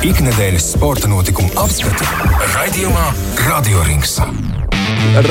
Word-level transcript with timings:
Ikdienas 0.00 0.70
sporta 0.72 1.04
notikumu 1.12 1.50
apskatu 1.60 2.06
raidījumā 2.54 3.02
Radio 3.44 3.82
Rings. 3.84 4.14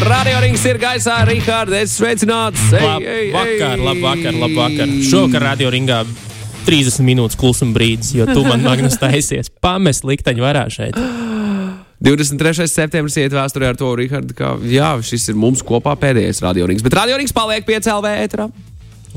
Radio 0.05 0.41
rings 0.43 0.61
ir 0.69 0.77
gaisā, 0.77 1.15
Rihards. 1.25 1.73
Es 1.73 1.95
sveicināts. 1.97 2.67
Lab, 2.75 3.01
vakar, 3.33 3.81
labvakar, 3.81 4.37
labvakar. 4.37 4.93
Šovakar 5.07 5.47
radio 5.47 5.71
ringā 5.73 6.03
30 6.67 7.01
minūtes 7.01 7.39
klusuma 7.41 7.73
brīdis, 7.79 8.11
jo 8.13 8.29
tu 8.29 8.45
man 8.45 8.61
Magnus 8.61 8.99
taisies 9.01 9.49
pamest 9.49 10.05
likteņu 10.05 10.45
varā 10.45 10.67
šeit. 10.69 11.01
23. 12.05 12.69
septembris 12.69 13.17
iet 13.17 13.33
vēsturē 13.33 13.73
ar 13.73 13.81
to 13.81 13.89
Rihardu, 13.97 14.37
ka 14.37 14.53
jā, 14.69 14.93
šis 15.01 15.31
ir 15.33 15.41
mums 15.41 15.65
kopā 15.65 15.97
pēdējais 15.97 16.45
radio 16.45 16.69
rings. 16.69 16.85
Bet 16.85 16.93
radio 17.01 17.17
rings 17.17 17.33
paliek 17.33 17.65
pie 17.65 17.81
CLV 17.81 18.13
ēterā. 18.21 18.51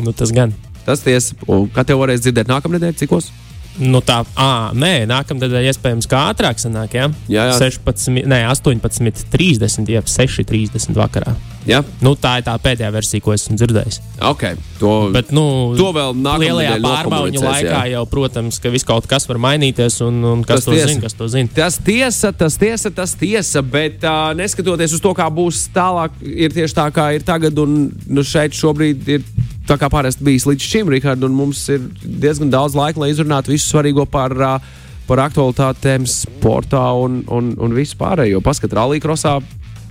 Nu, 0.00 0.16
tas 0.16 0.32
gan. 0.32 0.56
Tas 0.88 1.04
tiesa. 1.04 1.36
Un 1.44 1.68
Kā 1.76 1.84
tev 1.84 2.00
varēs 2.00 2.24
dzirdēt 2.24 2.48
nākamnedēļ, 2.48 2.96
cikos? 3.04 3.28
Nu, 3.80 4.02
tā, 4.04 4.18
à, 4.36 4.68
nē, 4.76 5.06
nākamā 5.08 5.48
iespējams, 5.70 6.08
kā 6.10 6.26
ātrāk 6.32 6.60
sanāk, 6.60 6.92
ja? 6.98 7.06
Jā, 7.32 7.46
jā. 7.52 7.70
16, 7.70 8.26
nē, 8.28 8.42
18, 8.52 9.24
30, 9.32 9.88
jeb 9.88 10.10
6, 10.12 10.44
30 10.44 10.92
vakarā. 10.98 11.32
Jā, 11.62 11.78
Nu, 12.02 12.16
tā 12.18 12.40
ir 12.40 12.44
tā 12.44 12.56
pēdējā 12.58 12.88
versija, 12.90 13.22
ko 13.22 13.32
esmu 13.36 13.54
dzirdējis. 13.54 14.00
ok. 14.20 14.42
To, 14.82 15.10
Bet, 15.14 15.28
nu, 15.30 15.42
to 15.78 15.92
vēl 15.94 16.10
nākamnedēļ 16.18 16.40
lielajā 16.42 16.78
nokomunicēs, 16.82 17.44
laikā 17.46 17.76
jā. 17.86 17.92
jau, 17.94 18.00
protams, 18.10 18.58
ka 18.58 18.72
viss 18.74 18.84
kaut 18.88 19.06
kas 19.06 19.28
var 19.30 19.38
mainīties, 19.38 20.00
un, 20.02 20.18
un 20.26 20.42
kas 20.42 20.64
Tas 20.64 20.66
to 20.66 20.74
tiesa. 20.74 20.88
zina, 20.90 21.02
kas 21.04 21.14
to 21.14 21.28
zina. 21.30 21.52
Tas 21.54 21.78
tiesa, 21.78 22.32
tas 22.34 22.58
tiesa, 22.58 22.90
tas 22.90 23.14
tiesa, 23.14 23.62
bet 23.62 24.02
uh, 24.02 24.32
neskatoties 24.34 24.96
uz 24.98 25.04
to, 25.04 25.14
kā 25.14 25.28
būs 25.30 25.68
tālāk, 25.72 26.18
ir 26.26 26.50
tieši 26.50 26.74
tā, 26.80 26.88
kā 26.90 27.12
ir 27.14 27.22
tagad. 27.22 27.54
Un 27.62 27.92
nu, 28.10 28.26
šeit 28.26 28.58
šobrīd 28.58 29.06
ir 29.14 29.22
tā 29.68 29.78
kā 29.80 29.90
parasti 29.92 30.24
bijis 30.26 30.46
līdz 30.48 30.68
šim, 30.68 30.92
Rikārd, 30.92 31.24
un 31.26 31.34
mums 31.36 31.64
ir 31.72 31.84
diezgan 32.02 32.52
daudz 32.52 32.76
laika, 32.78 33.02
lai 33.02 33.12
izrunātu 33.12 33.54
visu 33.54 33.70
svarīgo 33.70 34.06
par, 34.10 34.34
par 35.08 35.24
aktualitātēm 35.26 36.06
sportā 36.10 36.84
un, 36.98 37.22
un, 37.30 37.52
un 37.58 37.76
visu 37.76 37.98
pārējo. 38.00 38.42
Paskat, 38.44 38.74
Rallija 38.78 39.06
krosā 39.06 39.38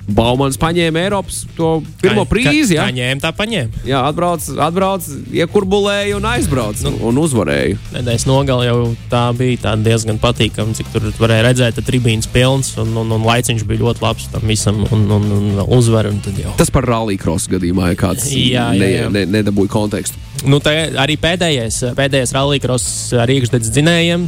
Baumans 0.07 0.57
paņēma 0.61 1.03
Eiropas 1.05 1.43
to 1.57 1.81
pirmo 2.01 2.25
prīzi. 2.29 2.75
Kā, 2.75 2.81
Ja? 2.81 2.87
kā 2.89 2.95
ņēma, 2.97 3.21
tā 3.21 3.31
paņēma. 3.37 3.83
Jā, 3.87 4.01
atbrauc, 4.09 4.47
atbrauc 4.67 5.05
iekurbulēja 5.31 6.17
un 6.17 6.25
aizbrauca 6.31 6.89
nu, 6.89 6.97
un 7.09 7.19
uzvarēja. 7.21 7.77
Nedēļas 7.95 8.25
nogalē 8.29 8.67
jau 8.69 8.79
tā 9.11 9.23
bija 9.37 9.61
tā 9.67 9.75
diezgan 9.83 10.19
patīkama, 10.21 10.75
cik 10.77 10.89
tur 10.93 11.07
varēja 11.21 11.45
redzēt, 11.49 11.77
ka 11.77 11.85
tribīns 11.85 12.27
pilns 12.31 12.73
un, 12.81 12.93
un, 12.97 13.11
un 13.17 13.25
laiciņš 13.27 13.65
bija 13.69 13.83
ļoti 13.85 14.05
labs 14.05 14.27
tam 14.33 14.47
visam 14.49 14.83
un, 14.91 15.05
un, 15.11 15.29
un 15.37 15.63
uzvaru. 15.77 16.11
un. 16.15 16.21
Tas 16.57 16.71
par 16.73 16.85
Rallija 16.89 17.21
krosu 17.21 17.53
gadījumā, 17.55 17.91
ja 17.93 17.99
kāds 17.99 18.27
Jā, 18.31 18.71
jā, 18.73 18.79
ne, 18.79 18.91
jā. 18.91 19.09
ne, 19.13 19.25
nedabūja 19.37 19.71
kontekstu. 19.71 20.17
Nu, 20.49 20.57
tā 20.63 20.73
arī 20.97 21.17
pēdējais, 21.21 21.83
pēdējais 21.97 22.31
rallija-kros 22.33 22.85
ar 23.21 23.29
iekšdedz 23.29 23.69
dzinējiem. 23.75 24.25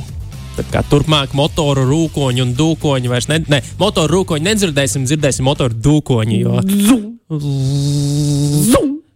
Turpmāk 0.91 1.33
motoru 1.37 1.85
rūkoņi 1.89 2.43
un 2.45 2.53
dūkoņi 2.57 3.11
vairs 3.11 3.29
ne, 3.31 3.41
ne 3.49 3.61
motoru 3.79 4.19
rūkoņi 4.19 4.47
nedzirdēsim, 4.49 5.07
dzirdēsim 5.09 5.47
motoru 5.47 5.73
dūkoņi. 5.73 6.41
Jo... 6.43 6.59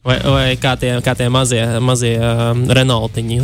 Vai, 0.08 0.16
vai 0.24 0.56
kā 0.56 0.78
tie, 0.80 0.94
kā 1.04 1.12
tie 1.20 1.28
mazie, 1.28 1.60
mazie 1.84 2.14
um, 2.16 2.64
Renaultiņi. 2.72 3.42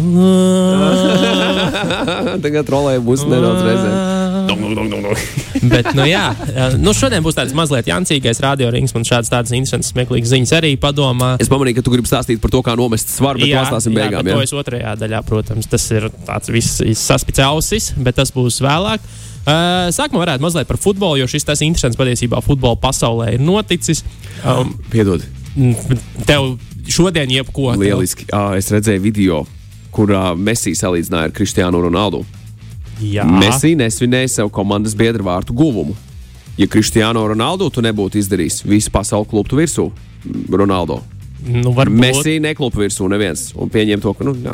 Tagad 2.46 2.70
trolēja 2.70 3.04
būs 3.04 3.28
nedaudz 3.28 3.66
reizē. 3.68 3.90
Bet, 5.74 5.90
nu, 5.98 6.06
jā, 6.10 6.24
nu, 6.82 6.94
šodien 6.98 7.24
būs 7.26 7.38
tāds 7.38 7.54
mazliet 7.58 7.88
jancīgais 7.90 8.42
radiorings. 8.44 8.94
Man 8.96 9.06
šādas 9.08 9.32
tādas 9.32 9.54
interesantas, 9.56 9.92
smieklīgas 9.94 10.32
ziņas 10.34 10.54
arī 10.60 10.74
padomā. 10.82 11.34
Es 11.44 11.50
pamanīju, 11.52 11.80
ka 11.80 11.86
tu 11.88 11.94
gribi 11.96 12.10
stāstīt 12.10 12.42
par 12.44 12.52
to, 12.54 12.62
kā 12.66 12.76
nomest 12.80 13.14
svaru, 13.14 13.40
bet 13.44 13.52
jā, 13.52 13.62
bet 13.94 14.04
Jā, 14.14 14.24
to 14.38 14.42
es 14.48 14.56
otrajā 14.64 14.96
daļā, 15.04 15.22
protams, 15.28 15.70
tas 15.72 15.86
ir 15.96 16.10
tāds 16.28 16.52
viss 16.54 16.82
saspicausis, 17.04 17.94
bet 18.04 18.18
tas 18.20 18.34
būs 18.36 18.60
vēlāk. 18.64 19.04
Uh, 19.44 19.90
Sākumā 19.92 20.22
varētu 20.24 20.44
mazliet 20.46 20.70
par 20.70 20.78
futbolu, 20.80 21.18
jo 21.20 21.28
šis 21.28 21.44
tas 21.44 21.60
interesants 21.66 22.00
patiesībā 22.00 22.40
futbola 22.46 22.78
pasaulē 22.80 23.34
ir 23.36 23.42
noticis. 23.44 24.00
Um, 24.48 24.72
Piedod, 24.94 25.26
tev 26.28 26.54
šodien 26.88 27.32
jebko. 27.32 27.74
tev- 27.74 27.84
lieliski. 27.84 28.30
À, 28.32 28.54
es 28.58 28.72
redzēju 28.72 29.04
video, 29.04 29.42
kurā 29.92 30.32
Messi 30.40 30.72
salīdzināja 30.80 31.28
ar 31.28 31.36
Kristiānu 31.36 31.84
Ronaldu. 31.84 32.24
Jā, 33.02 33.26
Messi 33.26 33.76
nesvinēja 33.76 34.30
sev 34.30 34.50
komandas 34.54 34.94
biedru 34.96 35.24
vārtu 35.24 35.54
guvumu. 35.56 35.96
Ja 36.58 36.68
Kristiāno 36.70 37.24
Ronaldu 37.28 37.70
tu 37.74 37.82
nebūtu 37.82 38.20
izdarījis, 38.22 38.62
visu 38.70 38.92
pasauli 38.94 39.26
klūptu 39.32 39.58
virsū 39.58 39.88
Ronaldo. 40.54 41.02
nu, 41.48 41.74
Messi 41.90 42.38
neklūpa 42.40 42.78
virsū 42.86 43.10
neviens 43.10 43.52
un 43.58 43.70
pieņem 43.74 44.02
to, 44.02 44.14
ka, 44.14 44.24
nu, 44.24 44.36
jā, 44.36 44.54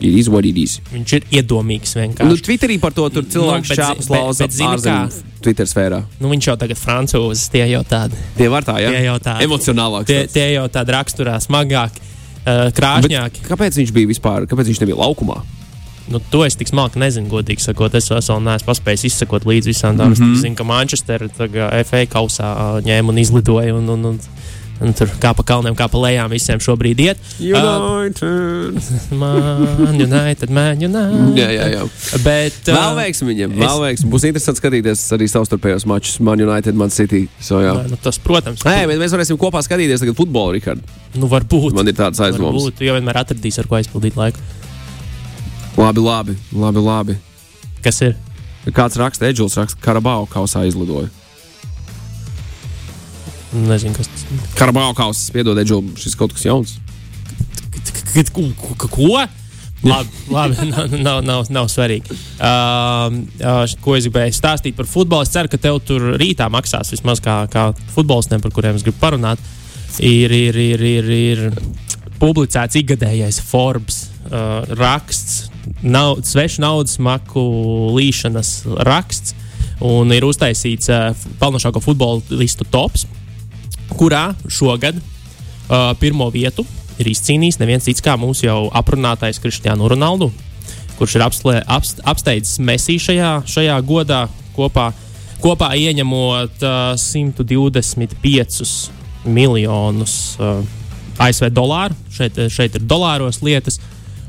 ir 0.00 0.14
izvairījies. 0.22 0.78
viņš 0.94 1.12
ir 1.18 1.26
iedomīgs 1.42 1.92
vienkārši. 1.98 2.28
Nu, 2.30 2.36
Twitterī 2.36 2.78
par 2.80 2.92
to 2.96 3.08
tur 3.10 3.22
bet 3.22 3.32
zi- 3.32 3.74
šāpjas 3.76 4.08
bet- 4.08 4.16
lauza 4.16 4.46
bet 4.46 4.56
ārzemju 4.68 5.22
Twitter 5.42 5.66
sfērā. 5.66 6.02
Nu, 6.20 6.28
viņš 6.30 6.46
jau 6.48 6.56
tagad 6.56 6.78
francūzis, 6.78 7.50
tie 7.50 7.66
jau 7.68 7.82
tādi. 7.84 8.14
Tie 8.36 8.48
var 8.48 8.62
tā, 8.62 8.78
jā? 8.80 8.90
Tie 8.94 9.04
jau 9.04 9.18
tādi. 9.18 9.44
Emocionālāk. 9.44 10.06
Tie, 10.06 10.26
tie 10.28 10.52
jau 10.54 10.68
tādi 10.68 10.94
raksturā 10.94 11.36
smagāki, 11.42 11.98
uh, 12.46 12.70
krāšņāki. 12.70 13.42
Kāpēc 13.50 13.76
viņš 13.82 13.92
bija 13.92 14.06
vispār? 14.14 14.46
Kāpēc 14.46 14.70
viņš 14.70 14.80
nebija 14.86 14.96
laukumā? 15.02 15.42
Nu, 16.10 16.18
to 16.30 16.44
es 16.44 16.56
tik 16.58 16.68
smalki 16.68 16.98
nezinu, 16.98 17.28
godīgi 17.30 17.62
sakot. 17.62 17.94
Es 17.94 18.08
vēl 18.10 18.40
neesmu 18.42 18.66
paspējis 18.72 19.04
izsekot 19.10 19.44
līdzi 19.46 19.70
visām 19.70 19.96
tām. 19.96 20.10
Mm 20.10 20.18
Mhm. 20.18 20.22
-hmm. 20.24 20.34
Es 20.36 20.40
zinu, 20.42 20.56
ka 20.56 20.64
Manchester 20.64 21.28
FA 21.84 22.06
kausā 22.06 22.82
ņēma 22.82 23.08
un 23.08 23.18
izlidoja. 23.18 23.74
Un, 23.76 23.88
un, 23.88 24.04
un, 24.04 24.18
un 24.82 24.92
tur 24.98 25.06
kā 25.22 25.30
pa 25.34 25.42
kalniem, 25.46 25.76
kā 25.78 25.86
pa 25.88 25.98
lejām 25.98 26.30
visiem 26.30 26.58
šobrīd 26.58 26.98
iet. 27.00 27.18
United. 27.38 28.16
Uh, 28.18 29.16
man 29.22 29.94
United, 30.00 30.50
man 30.50 30.76
United. 30.82 31.36
jā, 31.38 31.48
jā, 31.54 31.66
jā. 31.76 31.82
Bet, 32.24 32.58
uh, 32.68 32.74
Vēl 32.74 32.96
veiksim 32.98 33.28
viņam. 33.30 33.54
Vēl 33.62 33.80
veiksim. 33.84 34.10
Būs 34.10 34.24
interesanti 34.26 34.60
skatīties 34.60 35.04
arī 35.16 35.28
savstarpējos 35.30 35.86
mačus. 35.86 36.18
Man 36.20 36.40
United, 36.42 36.74
Man 36.74 36.90
City. 36.90 37.28
So, 37.40 37.60
jā. 37.62 37.76
nu, 37.88 37.96
tas, 38.02 38.18
protams, 38.18 38.64
Nē, 38.66 38.86
bet 38.90 38.98
mēs 38.98 39.14
varēsim 39.14 39.38
kopā 39.38 39.62
skatīties 39.62 40.00
tagad 40.02 40.16
futbolu, 40.18 40.52
Rikard. 40.58 40.80
nu, 41.14 41.28
varbūt. 41.28 41.72
Man 41.78 41.86
ir 41.88 41.94
tāds 41.94 42.18
aizdoms. 42.20 42.50
Varbūt, 42.50 42.80
jo 42.82 42.94
vienmēr 42.98 43.22
atradīs, 43.22 43.58
ar 43.62 43.66
ko 43.70 43.76
aizpildīt 43.78 44.16
laiku. 44.18 44.38
Labi, 45.76 46.00
labi, 46.04 46.36
labi, 46.52 46.84
labi. 46.84 47.16
Kas 47.82 48.02
ir? 48.04 48.16
Kāds 48.76 48.98
raksta, 49.00 49.26
Edžels 49.30 49.56
raksta, 49.58 49.80
Karabau 49.82 50.26
kausā 50.30 50.66
izlidoja. 50.68 51.08
Nezinu, 53.52 53.96
kas 53.96 54.08
tas 54.08 54.26
ir. 54.28 54.42
Karabau 54.58 54.92
kausā, 54.96 55.32
piedod, 55.34 55.58
Edžels, 55.58 55.96
šis 56.00 56.18
kaut 56.18 56.34
kas 56.36 56.44
jauns. 56.46 56.76
Ko? 58.92 59.24
Labi, 59.82 60.10
labi 60.30 60.66
nav, 60.70 60.92
nav, 60.94 61.22
nav, 61.26 61.46
nav 61.50 61.68
svarīgi. 61.72 62.14
Uh, 62.38 63.16
uh, 63.42 63.64
ko 63.82 63.96
es 63.98 64.06
gribēju 64.06 64.36
stāstīt 64.36 64.76
par 64.78 64.86
futbolu? 64.86 65.26
Es 65.26 65.32
ceru, 65.34 65.50
ka 65.50 65.58
tev 65.58 65.80
tur 65.86 66.12
rītā 66.20 66.46
maksās 66.52 66.92
vismaz 66.94 67.22
kā, 67.24 67.42
kā 67.50 67.70
futbolistiem, 67.96 68.42
par 68.44 68.54
kuriem 68.54 68.78
es 68.78 68.86
gribu 68.86 69.00
parunāt. 69.02 69.42
Ir, 70.00 70.32
ir, 70.32 70.56
ir, 70.56 70.84
ir, 70.86 71.10
ir 71.12 71.42
publicēts 72.20 72.78
ikgadējais 72.80 73.40
Forbes 73.48 74.04
uh, 74.30 74.62
raksts, 74.78 75.51
nav, 75.82 76.20
svešu 76.26 76.62
naudas 76.62 76.98
maku 77.02 77.42
līšanas 77.96 78.52
raksts, 78.86 79.34
un 79.82 80.12
ir 80.14 80.26
uztaisīts 80.26 80.90
uh, 80.92 81.26
pelnošāko 81.40 81.82
futbolistu 81.82 82.66
tops, 82.70 83.06
kurā 83.92 84.32
šogad 84.48 84.98
uh, 84.98 85.92
pirmo 86.00 86.30
vietu 86.32 86.66
ir 87.00 87.10
izcīnījis 87.12 87.60
neviens 87.60 87.86
cits 87.88 88.04
kā 88.04 88.16
mūsu 88.20 88.46
jau 88.46 88.58
aprunātais 88.74 89.40
Kristiānu 89.42 89.88
Ronaldu, 89.90 90.30
kurš 90.98 91.16
ir 91.18 91.24
apslē, 91.26 91.56
apst, 91.66 92.02
apsteidzis 92.08 92.60
Messi 92.62 92.98
šajā, 93.02 93.32
šajā 93.48 93.78
godā 93.86 94.26
kopā, 94.56 94.90
kopā 95.42 95.72
ieņemot 95.78 96.62
uh, 96.62 96.94
125 97.00 98.90
miljonus 99.24 100.36
uh, 100.38 100.62
ASV 101.22 101.50
dolāru. 101.54 101.96
Šeit, 102.12 102.38
šeit 102.52 102.78
ir 102.78 102.86
dolāros 102.88 103.42
lietas. 103.44 103.80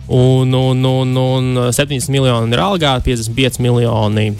Un, 0.08 0.52
un, 0.54 0.84
un, 0.84 1.16
un 1.18 1.62
70 1.72 2.12
miljoni 2.12 2.52
ir 2.52 2.60
algā, 2.60 2.98
55 3.06 3.62
miljoni 3.64 4.34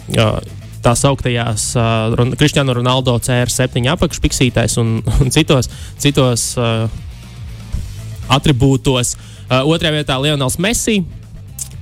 tā 0.84 0.94
sauktajās 1.00 1.70
uh, 1.80 2.34
Kristiāna 2.36 2.76
Ronaldo 2.76 3.16
CR7 3.24 3.88
apakšpiksītājs 3.94 4.78
un, 4.82 4.98
un 5.24 5.32
citos, 5.34 5.72
citos 6.02 6.50
uh, 6.60 6.86
attribūtos. 8.34 9.16
Uh, 9.48 9.62
otrajā 9.70 10.00
vietā 10.00 10.18
Leonels 10.20 10.60
Messi, 10.64 11.02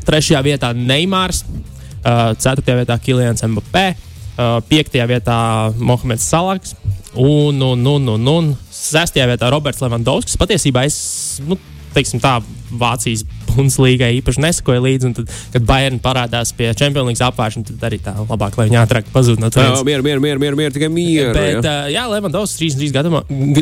trešajā 0.05 0.41
vietā 0.45 0.71
Neimārs, 0.77 1.43
uh, 1.47 2.31
ceturtajā 2.37 2.81
vietā 2.81 2.97
Kilians 3.01 3.45
Mbappé, 3.45 3.85
uh, 3.95 4.59
piektajā 4.69 5.07
vietā 5.09 5.37
Mohameds 5.77 6.25
Salaks 6.29 6.75
un, 7.13 7.61
un, 7.61 7.85
un, 7.87 8.09
un, 8.15 8.31
un 8.35 8.53
sestajā 8.71 9.27
vietā 9.29 9.51
Roberts 9.51 9.81
Levandovskis. 9.83 10.39
Patiesībā 10.41 10.85
es, 10.87 10.97
nu, 11.45 11.57
teiksim 11.95 12.21
tā, 12.23 12.37
Vācijas 12.71 13.25
Bundeslīgai 13.55 14.11
īpaši 14.19 14.41
nesakoju 14.43 14.83
līdzi, 14.85 15.11
tad, 15.17 15.31
kad 15.53 15.65
Bayern 15.67 15.99
parādās 16.03 16.53
pie 16.57 16.69
Champions 16.77 17.09
League 17.11 17.25
apgājuma, 17.27 17.65
tad 17.67 17.85
arī 17.89 17.99
tā 18.03 18.13
labāk, 18.19 18.57
lai 18.59 18.67
viņi 18.69 18.79
ātrāk 18.81 19.09
pazūd 19.13 19.41
no 19.43 19.49
turienes. 19.53 19.83
mieru, 19.87 20.05
mieru, 20.05 20.23
mieru, 20.23 20.43
mieru, 20.43 20.59
mieru 20.59 20.75
tikai 20.75 20.89
mieru. 20.93 21.33
Bet, 21.35 21.65
jā. 21.67 21.75
jā, 21.93 22.05
Levandovs 22.11 22.55
33 22.59 22.95
gadu, 22.95 23.21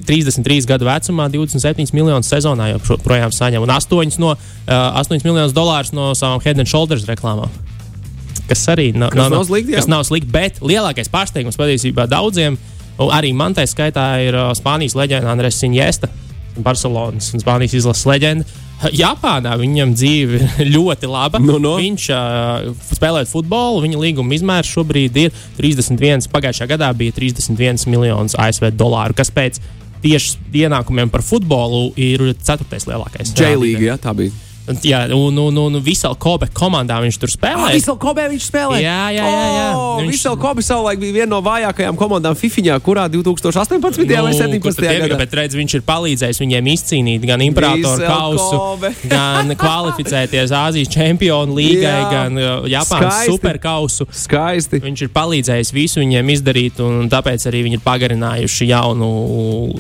33 0.10 0.70
gadu 0.70 0.88
vecumā, 0.90 1.30
27 1.34 1.96
miljonus 1.98 2.30
sezonā 2.32 2.72
joprojām 2.76 3.34
saņem 3.36 3.66
un 3.66 3.74
8, 3.76 4.20
no, 4.22 4.36
uh, 4.36 5.02
8 5.02 5.26
miljonus 5.26 5.56
dolārus 5.58 5.94
no 5.96 6.12
savām 6.18 6.44
Head 6.46 6.62
and 6.62 6.70
Shoulders 6.70 7.08
reklāmām. 7.10 7.50
kas 8.50 8.66
arī 8.74 8.92
nav, 8.98 9.14
Kas 9.14 9.30
nav 9.30 9.46
slikti, 9.46 9.76
jā. 9.76 9.82
kas 9.82 9.90
nav 9.92 10.04
slikti. 10.08 10.32
Bet 10.34 10.62
lielākais 10.66 11.12
pārsteigums 11.14 11.58
patiesībā 11.60 12.08
daudziem, 12.10 12.58
arī 13.14 13.30
man 13.38 13.54
tā 13.58 13.66
skaitā, 13.70 14.08
ir 14.26 14.38
Spānijas 14.58 14.98
leģenda 14.98 15.30
Andres 15.32 15.60
Sinjesta, 15.62 16.10
Barcelonas 16.66 17.32
un 17.34 17.44
Spānijas 17.44 17.78
izlases 17.80 18.08
leģenda. 18.10 18.66
Japānā 18.96 19.58
viņam 19.60 19.92
dzīve 19.98 20.40
ir 20.40 20.70
ļoti 20.76 21.10
laba. 21.12 21.42
Nu, 21.44 21.58
nu. 21.60 21.76
Viņš 21.82 22.06
uh, 22.16 22.70
spēlē 22.94 23.26
futbolu, 23.28 23.84
viņa 23.84 24.00
līguma 24.00 24.38
izmērs 24.38 24.72
šobrīd 24.72 25.20
ir 25.20 25.36
31. 25.60 26.30
Pagājušā 26.32 26.70
gadā 26.70 26.92
bija 26.96 27.16
31 27.18 27.90
miljonus 27.92 28.38
ASV 28.40 28.72
dolāru, 28.80 29.18
kas 29.18 29.34
pēc 29.36 29.60
tieši 30.04 30.38
ienākumiem 30.64 31.12
par 31.12 31.26
futbolu 31.26 31.90
ir 32.00 32.30
ceturtais 32.40 32.88
lielākais. 32.88 33.36
J-līga, 33.36 33.90
jā, 33.92 33.98
tā 34.00 34.16
bija. 34.16 34.32
Jā, 34.86 35.02
un, 35.16 35.38
un, 35.42 35.58
un 35.58 35.80
Visela 35.82 36.14
Kobe 36.20 36.46
komandā 36.54 37.00
viņš 37.02 37.18
tur 37.22 37.32
spēlē. 37.34 37.72
Visel 37.74 37.98
Kobe 37.98 38.26
viņš 38.30 38.44
spēlē. 38.52 38.78
Jā, 38.84 38.98
jā, 39.16 39.26
jā, 39.26 39.46
jā. 39.56 39.68
Oh, 39.74 39.98
Viņš- 40.00 40.12
Visel 40.14 40.38
Kobe 40.38 40.62
savulaik 40.66 41.00
bija 41.02 41.16
viena 41.22 41.32
no 41.34 41.40
vājākajām 41.46 41.98
komandām 41.98 42.38
FIFIņā, 42.38 42.76
kurā 42.86 43.08
2018. 43.10 43.80
vai 43.82 43.90
Nu, 44.30 44.38
17. 44.38 44.76
tad 44.76 44.86
ir, 44.86 45.02
gadā. 45.08 45.18
Bet 45.18 45.34
redz, 45.40 45.56
viņš 45.58 45.74
ir 45.80 45.84
palīdzējis 45.88 46.42
viņiem 46.44 46.70
izcīnīt 46.76 47.26
gan 47.26 47.42
imperatoru 47.42 48.06
kausu, 48.06 48.60
gan 49.16 49.50
kvalificēties 49.58 50.54
Āzijas 50.54 50.92
čempionu 50.94 51.56
līgai, 51.58 51.84
Jā. 51.84 52.10
gan 52.14 52.38
uh, 52.38 52.68
Japānas 52.70 53.26
superkausu. 53.26 54.06
Skaisti. 54.14 54.80
Viņš 54.86 55.06
ir 55.08 55.12
palīdzējis 55.16 55.74
visu 55.74 56.04
viņiem 56.04 56.30
izdarīt, 56.36 56.80
un 56.84 57.10
tāpēc 57.12 57.48
arī 57.50 57.64
viņi 57.68 57.80
ir 57.80 57.84
pagarinājuši 57.86 58.70
jaunu, 58.70 59.10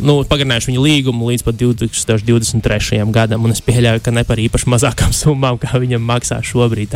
nu, 0.01 0.17
pagarinājuši 0.29 0.71
viņu 0.73 0.83
līgumu 0.87 1.29
līdz 1.29 1.45
pat 1.45 1.59
2023. 1.61 3.03
gadam. 3.13 3.43
Un 3.45 3.53
es 3.53 3.61
pieļauju, 3.63 4.01
ka 4.03 4.11
ne 4.15 4.23
par 4.27 4.37
īpaši 4.41 4.69
mazākām 4.79 5.13
summām, 5.15 5.59
kā 5.59 5.79
viņam 5.79 6.03
maksā 6.07 6.39
šobrīd. 6.45 6.95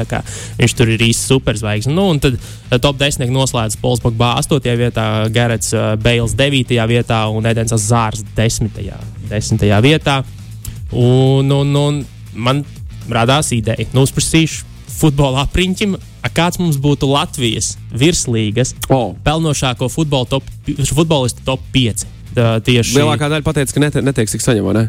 Viņš 0.60 0.76
tur 0.78 0.92
ir 0.94 1.04
īsts 1.04 1.28
superzvaigznes. 1.32 1.94
Nu, 1.94 2.08
un 2.14 2.22
tad 2.24 2.38
uh, 2.40 2.78
top 2.82 3.00
10 3.02 3.28
noslēdz 3.34 3.80
Pols 3.82 4.02
Pogba 4.04 4.36
8. 4.40 4.60
vietā, 4.80 5.08
Garets 5.34 5.74
uh, 5.76 5.94
Bales 6.00 6.36
9. 6.40 6.78
vietā 6.90 7.24
un 7.32 7.46
Edens 7.50 7.76
Zārs 7.76 8.24
10. 8.38 8.72
10. 9.30 9.68
vietā. 9.84 10.22
Un, 10.94 11.50
un, 11.52 11.76
un 11.76 12.04
man 12.34 12.64
radās 13.10 13.52
ideja, 13.56 13.90
nu, 13.94 14.06
uzprasīšu 14.06 14.70
futbola 14.94 15.44
apriņķim, 15.48 15.96
a 16.24 16.30
kāds 16.32 16.60
mums 16.62 16.78
būtu 16.80 17.10
Latvijas 17.10 17.74
virslīgas 17.92 18.76
Oh. 18.94 19.16
pelnošāko 19.26 19.90
futbola 19.92 20.30
top, 20.30 20.46
futbolistu 20.94 21.44
top 21.44 21.64
5. 21.74 22.06
Tā, 22.34 22.46
tieši 22.66 22.96
Lielākā 22.98 23.28
daļa 23.30 23.46
pateica, 23.46 23.74
ka 23.74 23.82
nete, 23.84 24.06
neteiks, 24.06 24.34
cik 24.38 24.46
saņem, 24.46 24.70
vai 24.70 24.78
ne? 24.78 24.86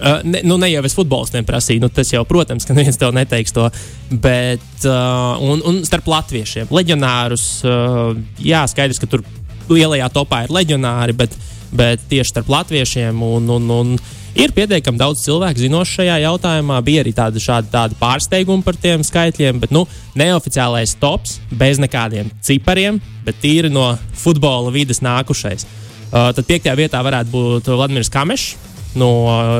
Uh, 0.00 0.22
ne, 0.24 0.40
nu, 0.48 0.56
ne 0.58 0.70
jau 0.72 0.82
es 0.86 0.96
futbolistiem 0.96 1.44
prasīju, 1.46 1.82
nu, 1.84 1.90
tas 1.92 2.08
jau, 2.10 2.22
protams, 2.26 2.64
ka 2.66 2.74
neviens 2.74 2.98
tev 2.98 3.12
neteiks 3.14 3.54
to. 3.54 3.68
Bet, 4.10 4.64
uh, 4.86 5.36
un, 5.42 5.60
un 5.68 5.82
starp 5.86 6.08
latviešiem, 6.10 6.72
leģionārus, 6.72 7.44
uh, 7.68 8.16
jā, 8.42 8.64
skaidrs, 8.70 9.02
ka 9.02 9.10
tur 9.10 9.22
lielajā 9.70 10.08
topā 10.14 10.44
ir 10.46 10.54
leģionāri, 10.56 11.14
bet, 11.16 11.36
bet 11.76 12.02
tieši 12.10 12.32
starp 12.32 12.50
latviešiem 12.52 13.22
un, 13.22 13.46
un, 13.52 13.70
un 13.76 13.94
ir 14.38 14.54
pietiekami 14.56 15.00
daudz 15.00 15.22
cilvēku 15.26 15.62
zinoši 15.66 15.98
šajā 16.00 16.16
jautājumā. 16.24 16.80
Bija 16.84 17.04
arī 17.04 17.12
tādi, 17.16 17.42
šādi, 17.42 17.70
tādi 17.72 17.98
pārsteigumi 18.00 18.64
par 18.66 18.80
tiem 18.80 19.04
skaitļiem, 19.06 19.60
bet 19.62 19.76
nu, 19.76 19.84
neoficiālais 20.18 20.96
tops 21.00 21.38
bez 21.52 21.80
nekādiem 21.82 22.32
cipariem, 22.44 23.00
bet 23.26 23.38
tīri 23.44 23.70
no 23.72 23.92
futbola 24.24 24.72
vidas 24.74 25.04
nākušais. 25.04 25.68
Uh, 26.12 26.32
tad 26.36 26.44
piektajā 26.48 26.76
vietā 26.76 27.00
varētu 27.04 27.32
būt 27.32 27.72
Vladimirs 27.72 28.12
Kamešs 28.12 28.71
no 28.98 29.10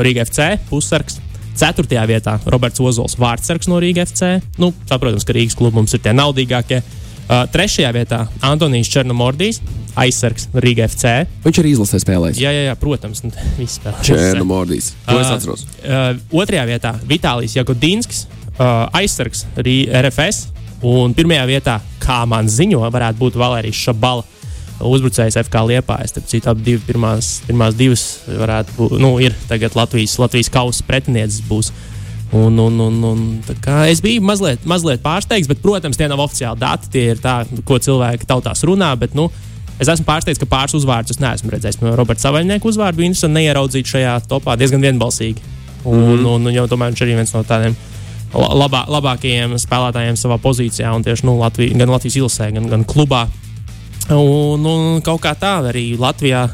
Rīgas 0.05 0.33
FC, 0.33 0.49
pussargs. 0.71 1.21
Ceturtajā 1.53 2.07
vietā 2.09 2.39
Roberts 2.49 2.81
Ozols, 2.81 3.19
vārdsargs 3.21 3.69
no 3.69 3.77
Rīgas 3.83 4.15
FC. 4.15 4.31
Nu, 4.61 4.71
saprotams, 4.89 5.27
ka 5.29 5.35
Rīgas 5.37 5.57
klubi 5.59 5.77
mums 5.81 5.93
ir 5.93 6.01
tie 6.05 6.15
naudīgākie. 6.17 6.81
Uh, 7.23 7.45
trešajā 7.53 7.91
vietā 7.95 8.23
Antonius 8.45 8.89
Černomordijs, 8.93 9.61
aizsargs 10.01 10.49
Rīgas 10.57 10.97
FC. 10.97 11.13
Viņš 11.45 11.61
arī 11.63 11.75
izlasē 11.77 12.01
spēlēs. 12.03 12.41
Jā, 12.41 12.51
jā, 12.57 12.65
jā 12.71 12.75
protams, 12.81 13.23
nu, 13.25 13.31
viss 13.61 13.79
spēlē. 13.79 14.01
Čērnu 14.09 14.49
Mordijs. 14.49 14.91
To 15.07 15.21
es 15.21 15.29
Uh, 15.29 15.37
atceros. 15.37 15.67
Uh, 15.85 16.17
otrajā 16.43 16.65
vietā 16.73 16.95
Vitālijs 17.09 17.55
Jagodinskis, 17.61 18.25
uh, 18.57 18.89
aizsargs 18.97 19.45
arī 19.61 19.85
RFS. 20.03 20.49
Un 20.83 21.13
pirmajā 21.15 21.45
vietā, 21.47 21.77
kā 22.03 22.25
man 22.27 22.49
ziņo, 22.51 22.81
varētu 22.91 23.21
būt 23.21 23.37
Valērijas 23.39 23.85
Šabala. 23.87 24.25
Uzbrucējs 24.89 25.39
FK 25.45 25.63
Liepājas. 25.71 26.15
Citu, 26.27 26.51
abi 26.51 26.67
divi 26.67 26.83
pirmās, 26.87 27.39
pirmās 27.47 27.77
divas 27.79 28.05
varētu 28.27 28.77
būt. 28.77 28.99
Nu, 29.03 29.15
ir 29.23 29.37
tagad 29.51 29.77
Latvijas, 29.79 30.19
Latvijas 30.23 30.51
kausa 30.53 30.87
pretinieces 30.89 31.43
būs. 31.49 31.73
Un, 32.33 32.57
un, 32.57 32.79
un, 32.81 32.99
un, 33.05 33.25
es 33.85 34.01
biju 34.01 34.23
mazliet, 34.25 34.63
mazliet 34.65 35.03
pārsteigts, 35.05 35.51
bet, 35.51 35.61
protams, 35.61 35.99
tie 36.01 36.09
nav 36.09 36.23
oficiāli 36.25 36.61
dati. 36.63 36.89
Tie 36.95 37.11
ir 37.13 37.21
tā, 37.21 37.43
ko 37.69 37.77
cilvēki 37.77 38.29
tautās 38.29 38.65
runā. 38.65 38.95
Bet, 39.01 39.17
nu, 39.19 39.29
es 39.77 39.91
esmu 39.93 40.09
pārsteigts, 40.09 40.41
ka 40.41 40.49
pāris 40.49 40.77
uzvārdus 40.79 41.17
es 41.17 41.21
neesmu 41.21 41.53
redzējis. 41.53 41.81
Piemēram, 41.81 41.99
Roberts 42.01 42.25
Savaļnieku 42.25 42.73
uzvārdu 42.73 43.05
interesanti 43.05 43.41
neieraudzīt 43.41 43.93
šajā 43.93 44.17
topā 44.33 44.57
diezgan 44.61 44.85
vienbalsīgi. 44.85 45.45
Un, 45.85 45.99
mm. 45.99 46.27
un, 46.31 46.47
un 46.49 46.55
jau 46.55 46.69
tomēr 46.71 46.95
viņš 46.95 47.05
arī 47.05 47.19
viens 47.19 47.35
no 47.35 47.43
tādiem 47.45 47.77
la- 48.33 48.53
labā, 48.63 48.85
labākajiem 48.91 49.57
spēlētājiem 49.61 50.19
savā 50.19 50.39
pozīcijā, 50.43 50.93
un 50.95 51.05
tieši 51.05 51.27
nu, 51.29 51.37
Latvija, 51.41 51.77
gan 51.79 51.93
Latvijas 51.93 52.19
izlasē, 52.21 52.53
gan, 52.57 52.69
gan 52.71 52.85
klubā. 52.89 53.27
Un, 54.11 54.65
un 54.67 55.01
kaut 55.05 55.23
kā 55.23 55.35
tā 55.39 55.55
arī 55.71 55.93
Latvijā 56.01 56.49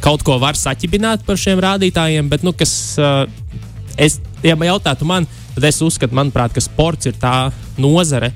kaut 0.00 0.22
ko 0.24 0.38
var 0.40 0.56
saķibināt 0.56 1.24
par 1.26 1.38
šiem 1.40 1.60
rādītājiem, 1.62 2.28
bet, 2.30 2.44
nu, 2.46 2.52
kas, 2.56 2.72
uh, 3.00 3.24
es, 4.00 4.20
ja 4.44 4.56
man 4.56 4.70
jautātu 4.70 5.08
man, 5.08 5.26
tad 5.54 5.66
es 5.68 5.80
uzskatu, 5.84 6.16
manuprāt, 6.16 6.54
ka 6.54 6.62
sports 6.62 7.10
ir 7.10 7.16
tā 7.20 7.50
nozare, 7.80 8.32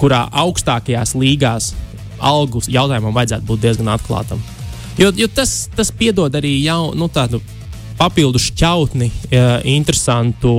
kurā 0.00 0.26
augstākajās 0.44 1.14
līgās 1.16 1.72
algu 2.20 2.62
jautājumam 2.68 3.14
vajadzētu 3.16 3.48
būt 3.48 3.64
diezgan 3.64 3.92
atklātam. 3.94 4.42
Jo, 5.00 5.10
jo 5.16 5.28
tas, 5.28 5.66
tas 5.76 5.92
piedod 5.92 6.32
arī 6.36 6.56
jau, 6.64 6.94
nu, 6.96 7.08
tādu 7.12 7.40
papildu 7.96 8.40
šķautni, 8.40 9.10
ja, 9.32 9.58
interesantu 9.68 10.52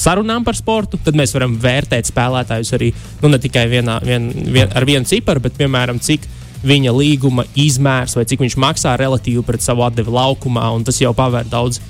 sarunām 0.00 0.44
par 0.46 0.58
sportu. 0.58 0.98
Tad 1.04 1.18
mēs 1.18 1.34
varam 1.36 1.56
vērtēt 1.60 2.10
spēlētājus 2.10 2.74
arī 2.76 2.90
nu, 3.22 3.30
ne 3.32 3.40
tikai 3.42 3.66
vienā, 3.70 4.00
vien, 4.06 4.30
vien, 4.52 4.70
ar 4.74 4.86
vienu 4.88 5.08
ciparu, 5.08 5.44
bet 5.44 5.58
piemēram, 5.60 6.00
cik 6.02 6.26
viņa 6.66 6.92
līguma 6.92 7.46
izmērs 7.58 8.16
vai 8.18 8.26
cik 8.28 8.42
viņš 8.44 8.58
maksā 8.60 8.94
relatīvi 9.00 9.44
pret 9.46 9.64
savu 9.64 9.84
atdevi 9.86 10.12
laukumā. 10.12 10.66
un 10.76 10.84
Tas 10.84 11.00
jau 11.00 11.12
pavēr 11.16 11.48
daudz 11.50 11.80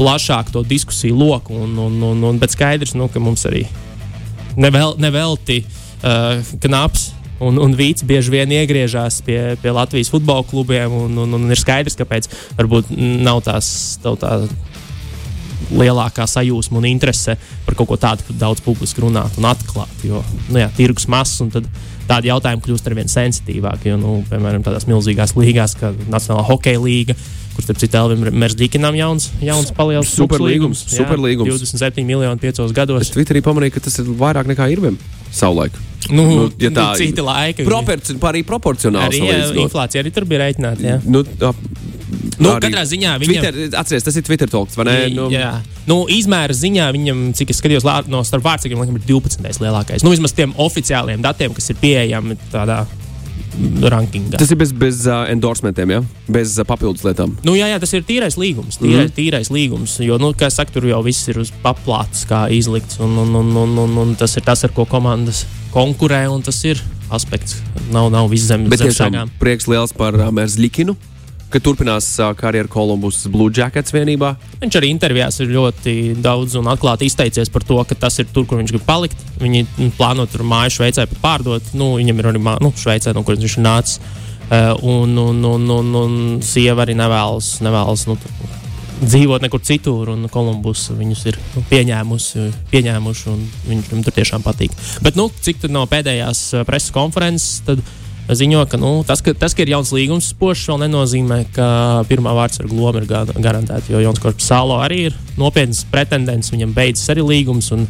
plašāku 0.00 0.54
to 0.54 0.64
diskusiju 0.66 1.16
loku. 1.18 1.54
Un, 1.54 1.76
un, 1.78 2.02
un, 2.12 2.26
un, 2.30 2.38
bet 2.40 2.54
skaidrs, 2.54 2.94
nu, 2.98 3.10
ka 3.12 3.22
mums 3.22 3.44
arī 3.48 3.66
nevel, 4.56 4.96
nevelti 5.00 5.62
uh, 5.64 6.40
knaps. 6.62 7.10
Un, 7.40 7.56
un 7.56 7.72
Vīts 7.72 8.04
bieži 8.04 8.34
vien 8.34 8.50
iegriežas 8.52 9.22
pie, 9.24 9.38
pie 9.62 9.70
Latvijas 9.72 10.10
futbola 10.12 10.44
klubiem. 10.44 10.92
Un, 11.06 11.14
un, 11.22 11.38
un 11.38 11.46
ir 11.48 11.60
skaidrs, 11.60 11.96
kāpēc 11.96 12.28
varbūt 12.58 12.92
nav 12.98 13.40
tās 13.46 13.70
tā, 14.02 14.12
tā 14.20 14.34
lielākā 15.70 16.26
sajūsma 16.30 16.80
un 16.80 16.88
interese 16.90 17.36
par 17.66 17.76
kaut 17.78 17.90
ko 17.92 17.98
tādu, 18.00 18.36
daudz 18.40 18.62
publiski 18.64 19.04
runāt 19.04 19.38
un 19.38 19.48
atklāt. 19.50 20.04
Jo 20.06 20.22
nu, 20.48 20.58
jā, 20.62 20.70
tirgus 20.76 21.08
mazs 21.10 21.40
un 21.44 21.50
tādi 22.10 22.30
jautājumi 22.30 22.64
kļūst 22.64 22.88
ar 22.90 22.96
vien 22.98 23.10
sensitīvāki. 23.10 23.92
Jo, 23.92 23.98
nu, 24.00 24.16
piemēram, 24.30 24.64
tādās 24.66 24.88
milzīgās 24.90 25.36
līgās, 25.38 25.76
kā 25.78 25.92
Nacionālā 26.10 26.46
hokeja 26.48 26.80
līga, 26.82 27.14
kur 27.54 27.66
starp 27.66 27.78
citu 27.82 28.00
Elvim 28.00 28.26
Mersdīkinam 28.40 28.96
jauns, 28.98 29.28
jauns 29.44 29.70
palielināts 29.76 30.16
Superlīgums, 30.18 30.82
superlīgums. 30.94 31.52
27 31.60 32.06
miljoni 32.08 32.42
piecos 32.42 32.74
gados. 32.74 33.04
Es 33.06 33.14
Twitterī 33.14 33.42
pamanīju, 33.46 33.76
ka 33.76 33.84
tas 33.86 34.00
ir 34.02 34.10
vairāk 34.20 34.50
nekā 34.50 34.70
Irvim 34.74 34.98
savulaik. 35.30 35.76
Nu, 36.10 36.24
Nu, 36.24 36.50
ja 36.58 36.70
tā- 36.74 36.96
citi 36.98 37.22
laiki. 37.22 37.64
Proporci, 37.68 38.16
arī 38.16 38.42
proporcionāli. 38.46 39.20
Arī 39.20 39.20
jā, 39.28 39.66
inflācija 39.66 40.02
arī 40.02 40.10
tur 40.14 40.24
bija 40.24 40.46
rēķināta. 40.46 41.02
Nu, 41.06 41.22
tā, 41.22 41.52
Nu, 42.40 42.54
katrā 42.62 42.82
ziņā 42.88 43.16
viņam- 43.20 43.44
Twitter, 43.44 43.78
atceries, 43.78 44.06
tas 44.06 44.16
ir 44.16 44.24
Twitter 44.26 44.48
talks, 44.50 44.76
vai 44.78 44.84
ne? 44.88 44.96
Nu, 45.14 45.28
Jā, 45.30 45.60
nu, 45.86 46.06
izmēra 46.10 46.56
ziņā 46.56 46.88
viņam, 46.96 47.20
cik 47.36 47.50
es 47.50 47.60
skatījos, 47.60 47.86
lā- 47.86 48.06
no 48.08 48.22
starp 48.26 48.44
vārdsargiem, 48.44 48.80
laikam, 48.80 48.96
ir 48.96 49.06
12. 49.06 49.60
lielākais. 49.60 50.02
Nu, 50.02 50.10
vismaz 50.10 50.32
tiem 50.32 50.54
oficiāliem 50.56 51.22
datiem, 51.22 51.54
kas 51.54 51.70
ir 51.70 51.76
pieejami 51.82 52.38
tādā 52.52 52.86
rankingā. 53.90 54.38
Tas 54.38 54.50
ir 54.50 54.58
bez, 54.60 54.72
bez 54.72 55.02
uh, 55.08 55.24
endorsementiem, 55.30 55.90
ja? 55.90 56.00
bez 56.30 56.56
uh, 56.58 56.64
papildus 56.68 57.04
lietām. 57.06 57.34
Nu, 57.46 57.54
jā, 57.58 57.68
jā, 57.70 57.80
tas 57.82 57.92
ir 57.96 58.04
tīrais 58.06 58.38
līgums. 58.40 58.78
Tīrais, 58.80 59.10
mm. 59.10 59.16
tīrais 59.16 59.50
līgums. 59.52 59.96
Jo, 60.04 60.18
nu, 60.22 60.32
kā 60.38 60.50
saka, 60.52 60.72
tur 60.76 60.86
jau 60.88 61.00
viss 61.06 61.28
ir 61.32 61.40
uz 61.42 61.52
paplātes, 61.64 62.24
kā 62.30 62.46
izlikts. 62.54 63.00
Un, 63.02 63.16
un, 63.20 63.34
un, 63.42 63.52
un, 63.64 63.76
un, 63.84 63.98
un 64.04 64.14
tas 64.18 64.36
ir 64.38 64.46
tas, 64.46 64.64
ar 64.66 64.74
ko 64.76 64.86
komandas 64.88 65.44
konkurē. 65.74 66.26
un 66.30 66.44
Tas 66.46 66.62
ir 66.68 66.80
aspekts. 67.10 67.58
Nav, 67.90 68.10
nav 68.14 68.30
viss 68.30 68.46
zem, 68.48 68.68
zem 68.70 68.94
šagām. 68.94 69.32
prieks 69.42 69.66
liels 69.70 69.92
par 69.96 70.14
uh, 70.14 70.30
Merzlikinu, 70.34 70.96
ka 71.50 71.60
turpinās 71.62 72.06
uh, 72.20 72.30
karjeru 72.38 72.70
Kolumbus 72.70 73.24
Blue 73.30 73.52
Jackets 73.54 73.94
vienībā. 73.94 74.34
Viņš 74.62 74.78
arī 74.78 74.90
intervijās 74.94 75.40
ir 75.42 75.52
ļoti 75.54 75.94
daudz 76.22 76.56
un 76.60 76.70
atklāti 76.70 77.08
izteicies 77.10 77.50
par 77.52 77.66
to, 77.66 77.80
ka 77.86 77.98
tas 78.06 78.20
ir 78.22 78.30
tur, 78.30 78.46
kur 78.46 78.60
viņš 78.60 78.74
grib 78.74 78.86
palikt. 78.86 79.24
Viņi 79.42 79.64
mm, 79.66 79.92
plāno 79.98 80.26
tur 80.30 80.46
māju 80.46 80.78
Šveicē 80.78 81.08
pārdot. 81.22 81.74
Nu, 81.74 81.94
viņam 81.98 82.22
ir 82.22 82.30
arī 82.32 82.42
mā, 82.42 82.56
nu, 82.62 82.72
Šveicē, 82.76 83.14
no 83.16 83.24
kuras 83.26 83.42
viņš 83.42 83.58
ir 83.58 83.66
nācis. 83.66 84.00
Uh, 84.50 84.74
un, 84.82 85.14
un, 85.14 85.44
un, 85.46 85.68
un, 85.70 85.92
un 85.94 86.14
sieva 86.42 86.82
arī 86.82 86.96
nevēlas, 86.98 87.60
nevēlas 87.62 88.08
nu, 88.10 88.16
dzīvot 89.00 89.44
nekur 89.44 89.62
citur, 89.64 90.10
un 90.12 90.26
Kolumbus 90.32 90.88
viņus 90.96 91.22
ir 91.30 91.38
nu, 91.54 91.62
pieņēmusi, 91.70 92.46
pieņēmuši, 92.72 93.30
un 93.32 93.44
viņam 93.68 94.04
tur 94.06 94.16
tiešām 94.18 94.44
patīk. 94.44 94.74
Bet, 95.04 95.16
nu, 95.18 95.30
cik 95.30 95.68
no 95.72 95.86
pēdējās 95.90 96.42
uh, 96.54 96.66
preses 96.68 96.92
konferences, 96.94 97.60
tad 97.66 97.82
ziņo, 98.28 98.64
ka, 98.70 98.78
nu, 98.80 98.90
tas, 99.06 99.22
ka 99.24 99.34
tas, 99.34 99.54
ka 99.56 99.64
ir 99.64 99.72
jauns 99.72 99.92
līgums 99.94 100.30
spožs, 100.34 100.66
vēl 100.70 100.84
nenozīmē, 100.84 101.40
ka 101.54 101.68
pirmā 102.10 102.34
vārds 102.36 102.60
ar 102.62 102.68
glomu 102.70 103.02
ir 103.02 103.08
garantēta. 103.08 103.86
Jo 103.90 104.02
Jons 104.04 104.20
Korps 104.22 104.46
Sālo 104.50 104.78
arī 104.82 105.06
ir 105.08 105.16
nopietns 105.40 105.82
pretendents, 105.90 106.52
viņam 106.54 106.74
beidzas 106.76 107.10
arī 107.14 107.26
līgums, 107.26 107.72
un, 107.74 107.88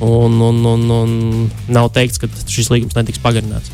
un, 0.00 0.40
un, 0.48 0.62
un, 0.72 0.86
un 1.00 1.18
nav 1.68 1.90
teikts, 1.96 2.22
ka 2.22 2.30
šis 2.48 2.72
līgums 2.72 2.96
netiks 2.96 3.22
pagarināts. 3.24 3.72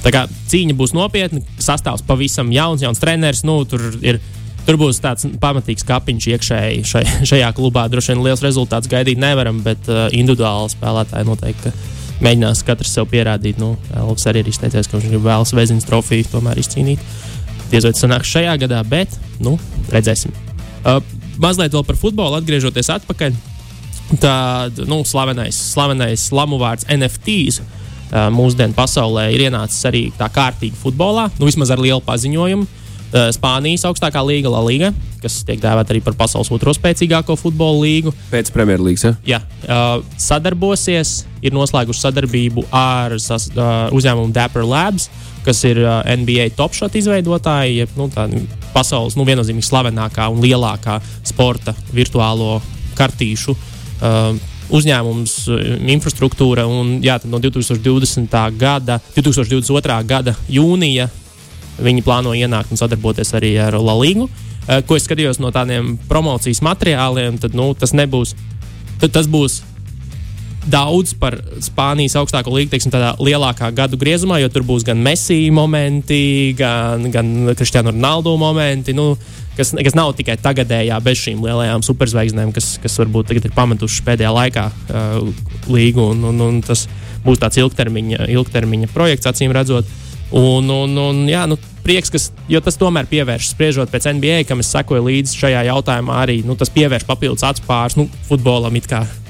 Tā 0.00 0.12
kā 0.14 0.24
cīņa 0.48 0.76
būs 0.78 0.94
nopietna, 0.96 1.42
sastāvs 1.60 2.04
pavisam 2.06 2.52
jauns, 2.54 2.84
jauns 2.84 3.02
treneris. 3.02 3.42
Nu, 3.44 3.58
tur, 3.68 3.82
ir, 4.00 4.20
tur 4.64 4.78
būs 4.80 5.00
tāds 5.02 5.26
pamatīgs 5.42 5.84
kapiņš 5.88 6.28
iekšēji 6.34 6.84
šai, 6.88 7.04
šajā 7.32 7.50
klubā. 7.56 7.88
Droši 7.92 8.14
vien 8.14 8.24
liels 8.24 8.44
rezultāts 8.44 8.90
gaidīt 8.90 9.20
nevaram, 9.20 9.60
bet 9.66 9.90
uh, 9.90 10.06
individuāli 10.16 10.72
spēlētāji 10.72 11.28
noteikti 11.28 11.74
mēģinās 12.24 12.62
katrs 12.66 12.94
sev 12.96 13.08
pierādīt. 13.10 13.60
Nu, 13.60 13.74
Elvis 13.96 14.26
arī 14.30 14.44
ir 14.44 14.52
izteicies, 14.52 14.88
ka 14.90 15.00
viņš 15.00 15.20
vēlas 15.24 15.54
Vēziņas 15.56 15.88
trofeju 15.88 16.28
tomēr 16.32 16.60
izcīnīt. 16.60 17.02
Diez 17.70 17.86
vai 17.86 17.94
tas 17.94 18.04
sanāks 18.04 18.30
šajā 18.30 18.56
gadā, 18.64 18.80
bet 18.86 19.14
nu, 19.42 19.56
redzēsim. 19.94 20.34
Uh, 20.80 20.98
mazliet 21.40 21.74
vēl 21.76 21.86
par 21.86 21.98
futbolu, 22.00 22.40
atgriežoties 22.40 22.90
atpakaļ. 22.96 23.36
Tad 24.20 24.80
nu, 24.90 25.04
slavenais, 25.06 25.58
slavenais 25.74 26.30
lamu 26.34 26.58
vārds 26.60 26.88
NFTs 26.90 27.60
Uh, 28.10 28.24
mūsdienu 28.34 28.74
pasaulē 28.74 29.28
ir 29.30 29.44
ienācis 29.44 29.84
arī 29.86 30.00
tā 30.18 30.26
kārtīgi 30.34 30.74
futbolā, 30.74 31.28
nu 31.38 31.46
vismaz 31.46 31.70
ar 31.70 31.78
lielu 31.78 32.02
paziņojumu. 32.02 32.64
Uh, 33.10 33.28
Spānijas 33.34 33.82
augstākā 33.88 34.22
līga, 34.22 34.52
La 34.52 34.60
Liga, 34.62 34.92
kas 35.22 35.40
tiek 35.46 35.58
dēvēta 35.62 35.90
arī 35.94 36.02
par 36.04 36.14
pasaules 36.18 36.50
otro 36.54 36.74
spēcīgāko 36.76 37.34
futbola 37.38 37.82
līgu. 37.82 38.12
Pēc 38.30 38.52
Premjerlīgas. 38.54 39.06
Ja? 39.08 39.14
Jā, 39.26 39.40
uh, 39.66 40.04
sadarbosies, 40.20 41.24
ir 41.42 41.56
noslēguši 41.56 42.04
sadarbību 42.04 42.68
ar 42.70 43.16
uh, 43.16 43.48
uzņēmumu 43.96 44.30
Dapper 44.36 44.62
Labs, 44.68 45.08
kas 45.42 45.64
ir 45.66 45.80
NBA 46.20 46.52
top 46.54 46.76
shot 46.76 46.94
izveidotāji, 47.00 47.80
jeb 47.82 47.98
nu, 47.98 48.10
pasaules 48.74 49.16
nu, 49.18 49.26
viennozīmīgi 49.26 49.66
slavenākā 49.66 50.28
un 50.30 50.42
lielākā 50.44 51.00
sporta 51.26 51.74
virtuālo 51.96 52.60
kartīšu. 52.98 53.56
Uh, 54.00 54.36
uzņēmums, 54.70 55.34
eh, 55.50 55.78
infrastruktūra. 55.94 56.66
Un, 56.68 57.00
jā, 57.02 57.18
no 57.24 57.38
2020. 57.42 58.50
gada, 58.58 59.00
2022. 59.16 60.02
gada 60.06 60.36
jūnija 60.48 61.08
viņi 61.82 62.04
plāno 62.06 62.34
ienākt 62.36 62.72
un 62.72 62.80
sadarboties 62.80 63.34
arī 63.38 63.54
ar 63.62 63.76
Lalīgu. 63.78 64.28
Eh, 64.68 64.84
ko 64.86 64.98
es 64.98 65.06
skatījos 65.08 65.40
no 65.42 65.50
tādiem 65.54 65.96
promocijas 66.08 66.62
materiāliem, 66.64 67.40
tad 67.40 67.56
nu, 67.58 67.72
tas 67.74 67.94
nebūs. 67.96 68.36
Tad 69.00 69.14
tas 69.16 69.28
būs 69.30 69.62
daudz 70.70 71.14
par 71.16 71.38
Spānijas 71.64 72.16
augstāko 72.20 72.52
līniju, 72.52 72.70
teiksim, 72.74 72.92
tādā 72.92 73.14
lielākā 73.16 73.70
gadu 73.74 73.98
griezumā, 74.00 74.40
jo 74.42 74.50
tur 74.52 74.64
būs 74.68 74.84
gan 74.84 75.00
Messi 75.02 75.48
momenti, 75.54 76.52
gan, 76.58 77.08
gan 77.12 77.54
Cristiano 77.56 77.94
Ronaldo 77.94 78.36
momenti. 78.40 78.92
Nu, 78.96 79.14
kas, 79.56 79.72
kas 79.72 79.96
nav 79.96 80.12
tikai 80.18 80.36
tagadējā, 80.40 80.98
bez 81.04 81.22
šīm 81.24 81.40
lielajām 81.46 81.84
superzvaigznēm, 81.86 82.52
kas, 82.56 82.74
kas 82.82 82.98
varbūt 83.00 83.30
tagad 83.32 83.48
ir 83.48 83.56
pametušas 83.56 84.04
pēdējā 84.06 84.34
laikā 84.36 84.66
uh, 84.68 85.48
līgu. 85.72 86.10
Un, 86.12 86.28
un, 86.30 86.44
un 86.46 86.60
tas 86.66 86.86
būs 87.24 87.40
tāds 87.40 87.60
ilgtermiņa, 87.60 88.28
ilgtermiņa 88.36 88.92
projekts, 88.94 89.32
acīm 89.32 89.56
redzot. 89.56 89.88
Un, 90.30 90.68
un, 90.70 90.92
un, 90.94 91.24
jā, 91.26 91.42
nu, 91.50 91.56
prieks, 91.82 92.10
kas, 92.12 92.28
jo 92.50 92.60
tas 92.62 92.76
tomēr 92.78 93.08
pievērš, 93.10 93.48
spriežot 93.50 93.90
pēc 93.90 94.06
NBA, 94.14 94.44
kam 94.46 94.62
es 94.62 94.70
sekoju 94.70 95.02
līdzi 95.08 95.38
šajā 95.40 95.64
jautājumā, 95.66 96.20
arī 96.22 96.36
nu, 96.46 96.54
tas 96.58 96.70
pievērš 96.70 97.06
papildus 97.08 97.46
acu 97.48 97.64
pāris 97.66 97.98
nu, 97.98 98.06
futbolam. 98.28 98.76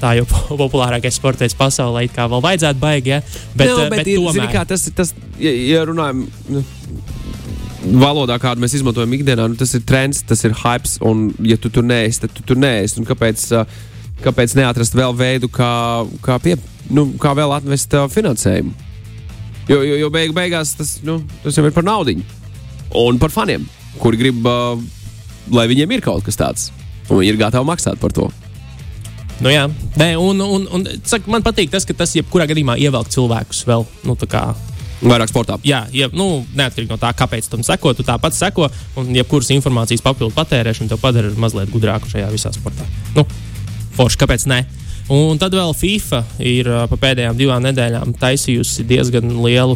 Tā 0.00 0.12
jau 0.18 0.26
populārākais 0.62 1.16
sports 1.16 1.56
pasaulē, 1.56 2.04
kā 2.12 2.28
vēl 2.28 2.44
vajadzētu 2.44 2.82
baigti. 2.82 3.14
Ja? 3.14 3.22
Bet, 3.54 3.72
no, 3.72 3.78
bet, 3.86 4.02
bet 4.02 4.12
ir, 4.12 4.20
tomēr... 4.20 4.36
zini, 4.36 4.50
kā, 4.52 4.66
tas, 4.68 4.84
tas, 4.96 5.14
ja, 5.40 5.54
ja 5.72 5.86
runājam. 5.88 6.26
Nu 6.50 6.64
valodā, 7.80 8.36
kādu 8.36 8.60
mēs 8.60 8.74
izmantojam 8.76 9.14
ikdienā, 9.16 9.46
nu, 9.48 9.56
tas 9.56 9.72
ir 9.72 9.84
trends, 9.88 10.20
tas 10.28 10.44
ir 10.44 10.52
hype. 10.60 10.90
Un, 11.06 11.30
ja 11.48 11.56
tu 11.56 11.72
tur 11.72 11.86
neesi, 11.86 12.20
tad 12.26 12.34
tu 12.36 12.44
tur 12.46 12.60
neesi. 12.60 12.98
Un 13.00 13.08
kāpēc, 13.08 13.46
kāpēc 14.24 14.56
neatrast 14.58 14.96
vēl 14.98 15.16
veidu, 15.16 15.48
kā, 15.52 15.72
kā, 16.24 16.36
pie, 16.44 16.58
nu, 16.92 17.08
kā 17.20 17.32
vēl 17.38 17.56
atvest 17.56 17.96
uh, 17.96 18.04
finansējumu? 18.12 18.89
Jo, 19.70 19.80
jo, 19.86 19.96
jo 20.00 20.10
beig, 20.10 20.32
beigās 20.34 20.74
tas, 20.74 20.96
nu, 21.06 21.20
tas 21.44 21.54
jau 21.54 21.62
ir 21.66 21.74
par 21.74 21.86
naudu 21.86 22.16
un 22.98 23.18
par 23.22 23.30
faniem, 23.30 23.68
kuri 24.02 24.18
grib, 24.18 24.46
uh, 24.46 24.80
lai 25.54 25.68
viņiem 25.70 25.92
ir 25.94 26.02
kaut 26.02 26.24
kas 26.26 26.38
tāds, 26.38 26.70
un 27.06 27.20
viņi 27.20 27.30
ir 27.30 27.38
gatavi 27.38 27.68
maksāt 27.68 28.00
par 28.02 28.10
to. 28.14 28.26
Nu, 29.40 29.48
jā, 29.48 29.68
Nē, 29.96 30.16
un, 30.20 30.42
un, 30.42 30.66
un 30.74 30.82
saka, 31.06 31.30
man 31.30 31.44
patīk 31.46 31.70
tas, 31.72 31.86
ka 31.88 31.94
tas 31.96 32.12
jebkurā 32.18 32.48
gadījumā 32.50 32.76
ievelk 32.82 33.08
cilvēkus 33.14 33.62
vēl 33.68 33.86
nu, 34.04 34.18
Vairāk 35.00 35.30
sportā. 35.30 35.56
Jā, 35.64 35.86
ja, 35.96 36.10
nu, 36.12 36.42
neatkarīgi 36.52 36.90
no 36.92 36.98
tā, 37.00 37.14
kāpēc 37.16 37.46
tam 37.48 37.62
seko, 37.64 37.94
tu 37.96 38.04
tāpat 38.04 38.36
seko, 38.36 38.66
un 39.00 39.14
jebkuras 39.16 39.48
informācijas 39.54 40.04
papildu 40.04 40.34
patērēšana 40.36 40.92
tev 40.92 41.00
padara 41.00 41.30
mazliet 41.40 41.72
gudrāku 41.72 42.10
šajā 42.10 42.26
visā 42.28 42.52
sportā. 42.52 42.84
Nu, 43.16 43.24
forši, 43.96 44.20
kāpēc 44.20 44.44
ne? 44.52 44.58
Un 45.10 45.40
tad 45.42 45.54
vēl 45.56 45.72
FIFA 45.74 46.20
ir 46.46 46.68
pa 46.86 46.96
pēdējām 47.02 47.38
divām 47.38 47.64
nedēļām 47.64 48.12
taisījusi 48.20 48.84
diezgan 48.86 49.32
lielu 49.42 49.74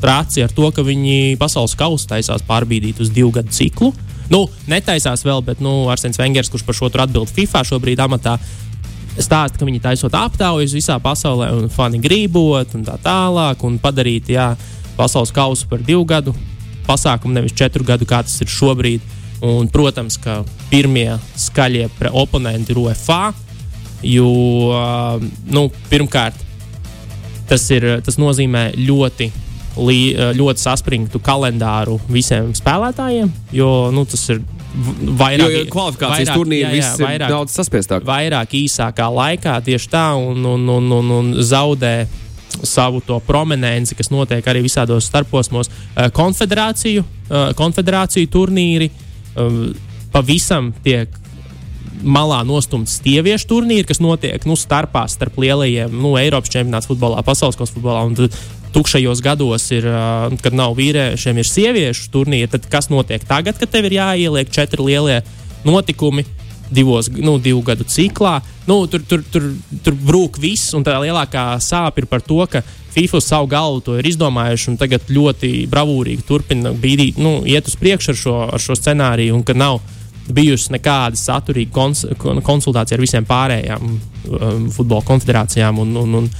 trāci 0.00 0.44
ar 0.44 0.52
to, 0.52 0.70
ka 0.72 0.84
viņi 0.84 1.36
pasaules 1.40 1.76
kausu 1.76 2.08
taisās 2.08 2.44
pārbīdīt 2.48 3.02
uz 3.04 3.12
divu 3.12 3.32
gadu 3.34 3.52
ciklu. 3.52 3.92
Nu, 4.32 4.46
netaisās 4.68 5.24
vēl, 5.24 5.42
bet 5.44 5.60
nu, 5.64 5.84
Arsens 5.92 6.16
Vengers, 6.20 6.48
kurš 6.52 6.64
par 6.64 6.78
šo 6.78 6.88
atbild 6.88 7.28
FIFA 7.28 7.64
šobrīd 7.68 8.00
amatā, 8.00 8.38
stāsta, 9.18 9.60
ka 9.60 9.68
viņi 9.68 9.82
taisot 9.84 10.16
aptaujas 10.16 10.72
visā 10.74 10.96
pasaulē, 11.02 11.50
un 11.54 11.68
fani 11.68 12.00
gribot, 12.02 12.72
un 12.74 12.88
tā 12.88 12.96
tālāk, 13.04 13.62
un 13.68 13.76
padarīt 13.82 14.32
jā, 14.32 14.54
pasaules 14.96 15.32
kausu 15.34 15.68
par 15.68 15.84
divu 15.84 16.06
gadu 16.08 16.34
pasākumu, 16.88 17.36
nevis 17.36 17.56
četru 17.56 17.84
gadu, 17.84 18.08
kā 18.08 18.22
tas 18.24 18.40
ir 18.40 18.50
šobrīd. 18.50 19.12
Un, 19.44 19.68
protams, 19.68 20.16
ka 20.16 20.40
pirmie 20.70 21.18
skaļie 21.36 21.90
oponenti 22.16 22.72
ir 22.72 22.80
UFA, 22.80 23.34
jo 24.04 24.28
nu, 25.50 25.68
pirmkārt 25.90 26.40
tas, 27.48 27.64
ir, 27.74 27.86
tas 28.04 28.20
nozīmē 28.20 28.70
ļoti 28.78 29.30
ļoti 29.74 30.62
saspringtu 30.62 31.18
kalendāru 31.18 31.96
visiem 32.06 32.52
spēlētājiem, 32.54 33.32
jo 33.58 33.70
nu, 33.90 34.04
tas 34.06 34.22
ir 34.30 34.38
vairāk, 34.74 35.50
jo, 35.50 35.62
jo 35.64 35.70
kvalifikācijas 35.70 36.32
turnīri 36.34 36.78
jā, 36.78 36.82
jā, 36.82 36.90
vairāk, 37.00 37.16
ir 37.28 37.34
daudz 37.34 37.56
saspiestāk. 37.58 38.04
Vairāk 38.06 38.54
īsākā 38.58 39.08
laikā 39.10 39.56
tieši 39.66 39.90
tā 39.90 40.04
un, 40.18 40.44
un, 40.46 40.68
un, 40.76 40.92
un, 40.98 41.10
un 41.18 41.32
zaudē 41.42 41.94
savu 42.62 43.00
to 43.02 43.18
prominenci, 43.26 43.96
kas 43.98 44.10
notiek 44.14 44.46
arī 44.46 44.62
visādos 44.64 45.08
starposmos. 45.10 45.70
Eh, 45.70 46.10
konfederāciju, 46.14 47.02
eh, 47.02 47.50
konfederāciju 47.58 48.30
turnīri 48.30 48.90
eh, 48.90 49.58
pavisam 50.14 50.72
tiek 50.84 51.10
malā 52.04 52.42
nostumts 52.46 52.98
sieviešu 53.00 53.48
turnīri, 53.50 53.86
kas 53.88 54.00
notiek 54.04 54.44
nu, 54.48 54.56
starpā 54.58 55.06
starp 55.10 55.38
lielajiem 55.40 55.92
nu, 55.92 56.14
Eiropas 56.20 56.52
čempionāta 56.52 56.90
futbolā, 56.90 57.24
pasaules 57.26 57.58
kausa 57.58 57.76
futbolā. 57.76 58.04
Tad 58.18 58.38
tukšajos 58.74 59.22
gados, 59.22 59.68
ir, 59.74 59.86
kad 60.42 60.56
nav 60.56 60.74
vīriešiem, 60.78 61.38
ir 61.38 61.48
sieviešu 61.48 62.08
turnīri, 62.14 62.50
tad 62.50 62.66
kas 62.70 62.90
notiek 62.90 63.22
tagad, 63.26 63.58
kad 63.60 63.70
tev 63.70 63.86
ir 63.86 64.00
jāieliek 64.00 64.50
četri 64.50 64.82
lielie 64.90 65.20
notikumi? 65.66 66.26
Divos, 66.74 67.10
nu, 67.12 67.36
divu 67.38 67.60
gadu 67.62 67.84
ciklā. 67.86 68.38
Nu, 68.66 68.78
tur, 68.90 69.02
tur, 69.06 69.20
tur, 69.30 69.50
tur 69.84 69.94
brūk 69.94 70.40
viss, 70.42 70.72
un 70.74 70.82
tā 70.82 70.96
lielākā 71.02 71.44
sāpe 71.62 72.02
ir 72.02 72.08
par 72.10 72.24
to, 72.24 72.40
ka 72.50 72.64
FIFA 72.94 73.20
savu 73.22 73.50
galvu 73.52 73.82
to 73.84 73.98
ir 74.00 74.08
izdomājuši 74.08 74.70
un 74.72 74.78
tagad 74.80 75.10
ļoti 75.12 75.52
bravūrīgi 75.70 76.24
turpina 76.26 76.72
bīdīt, 76.72 77.20
nu, 77.20 77.36
iet 77.46 77.68
uz 77.68 77.76
priekšu 77.78 78.14
ar 78.14 78.18
šo, 78.18 78.34
ar 78.56 78.64
šo 78.64 78.78
scenāriju, 78.78 79.36
un 79.36 79.44
ka 79.46 79.54
nav 79.54 79.82
bijusi 80.32 80.72
nekāda 80.74 81.18
saturīga 81.18 81.72
kons 81.74 82.04
konsultācija 82.44 82.96
ar 82.96 83.04
visiem 83.04 83.26
pārējām 83.28 83.86
um, 83.86 84.68
futbola 84.72 85.04
konfederācijām. 85.06 85.80
Un, 85.84 85.96
un, 86.02 86.20
un, 86.22 86.34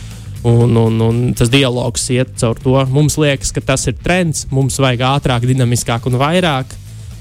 Un, 0.44 0.74
un, 0.76 0.98
un 1.00 1.20
tas 1.32 1.48
dialogs 1.48 2.02
iet 2.12 2.34
caur 2.36 2.58
to. 2.60 2.74
Mums 2.92 3.14
liekas, 3.16 3.48
ka 3.56 3.62
tas 3.64 3.86
ir 3.88 3.94
trends, 3.96 4.42
mums 4.52 4.76
vajag 4.76 5.00
ātrāk, 5.08 5.46
dinamiskāk 5.48 6.04
un 6.10 6.18
vairāk. 6.20 6.74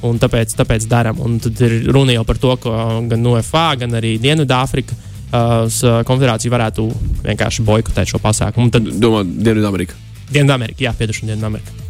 Un 0.04 0.18
tāpēc, 0.20 0.52
tāpēc 0.60 0.84
darām. 0.92 1.22
Un 1.24 1.38
tad 1.40 1.62
ir 1.64 1.88
runa 1.88 2.18
jau 2.18 2.26
par 2.28 2.42
to, 2.44 2.58
ka 2.60 2.74
gan 3.08 3.24
NOFA, 3.24 3.64
gan 3.80 3.96
arī 3.96 4.18
Dienvidāfrika 4.20 4.98
uh, 4.98 6.04
konfederācija 6.04 6.52
varētu 6.52 6.90
vienkārši 7.24 7.64
boikotēt 7.64 8.12
šo 8.12 8.20
pasākumu. 8.26 8.68
Un 8.68 8.76
tad 8.76 8.92
domā 8.92 9.24
Dienvidamerika. 9.24 9.96
Dienvidamerika, 10.28 10.84
jā, 10.90 10.92
piedošana 11.00 11.32
Dienvidamerika. 11.32 11.83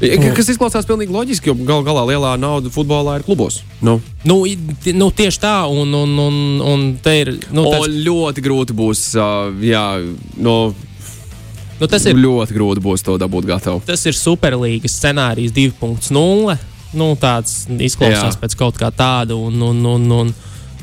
Kas 0.00 0.48
izklausās 0.50 0.88
pilnīgi 0.88 1.14
loģiski, 1.14 1.52
jo 1.52 1.54
gal 1.66 1.84
galā 1.86 2.02
lielā 2.08 2.32
nauda 2.40 2.72
futbolā 2.74 3.20
ir 3.20 3.26
klubos. 3.26 3.60
Nu. 3.84 4.00
Nu, 4.26 4.40
nu, 4.96 5.10
tieši 5.14 5.40
tā, 5.44 5.54
un, 5.70 5.94
un, 5.94 6.16
un, 6.18 6.40
un 6.60 6.82
te 7.02 7.14
ir. 7.20 7.30
Nu, 7.54 7.68
tas... 7.70 7.86
Ļoti 7.86 8.44
grūti 8.44 8.76
būs. 8.76 9.06
Uh, 9.14 9.54
jā, 9.64 9.86
no, 10.42 10.58
Nu, 11.80 11.88
tas 11.90 12.04
ir 12.06 12.14
ļoti 12.16 12.54
grūti 12.54 12.82
būs 12.84 13.02
to 13.04 13.16
dabūt 13.18 13.48
gatavu. 13.48 13.82
Tas 13.84 14.04
ir 14.06 14.14
Superlīgas 14.14 14.94
scenārijs 14.94 15.52
2.0. 15.52 16.54
nu, 16.94 17.08
tāds 17.18 17.64
izklausās 17.66 18.36
Jā. 18.36 18.40
pēc 18.40 18.54
kaut 18.58 18.78
kā 18.78 18.92
tāda. 18.94 19.34
Un, 19.34 19.58
un, 19.58 19.80
un, 19.82 20.04
un, 20.06 20.28
un, 20.28 20.30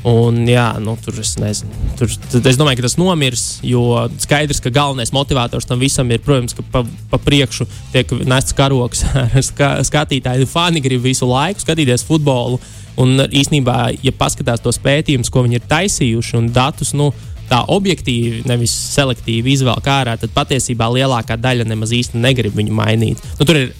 jā, 0.02 0.66
nu, 0.82 0.96
tur 0.98 1.18
es 1.22 1.36
nezinu. 1.38 1.70
Tur, 1.98 2.10
es 2.10 2.58
domāju, 2.58 2.80
ka 2.80 2.86
tas 2.88 2.96
nomirs, 2.98 3.44
jo 3.62 3.84
skaidrs, 4.22 4.58
ka 4.62 4.72
galvenais 4.74 5.12
motivators 5.14 5.68
tam 5.68 5.78
visam 5.82 6.10
ir, 6.10 6.22
protams, 6.24 6.56
ka 6.58 6.64
pa, 6.74 6.82
pa 7.12 7.20
priekšu 7.22 7.68
tiek 7.94 8.10
nests 8.26 8.56
karoks 8.58 9.04
ar 9.22 9.36
ska, 9.46 9.76
skatītāju. 9.86 10.48
Fani 10.50 10.82
grib 10.82 11.04
visu 11.06 11.28
laiku 11.30 11.62
skatīties 11.62 12.06
futbolu. 12.08 12.58
Un 13.00 13.22
īsnībā, 13.24 13.76
ja 14.04 14.12
paskatās 14.12 14.60
tos 14.60 14.76
pētījumus, 14.82 15.30
ko 15.32 15.46
viņi 15.46 15.60
ir 15.60 15.68
taisījuši 15.70 16.36
un 16.40 16.50
datus, 16.52 16.90
nu, 16.98 17.12
tā 17.48 17.62
objektīvi, 17.72 18.42
nevis 18.48 18.74
selektīvi 18.96 19.54
izvēlēt 19.54 19.88
ārā, 19.88 20.18
tad 20.20 20.34
patiesībā 20.34 20.88
lielākā 20.92 21.38
daļa 21.40 21.68
nemaz 21.68 21.94
īsti 21.94 22.20
negrib 22.20 22.58
viņu 22.58 22.74
mainīt. 22.76 23.22
Nu, 23.38 23.46
tur 23.48 23.60
ir 23.60 23.72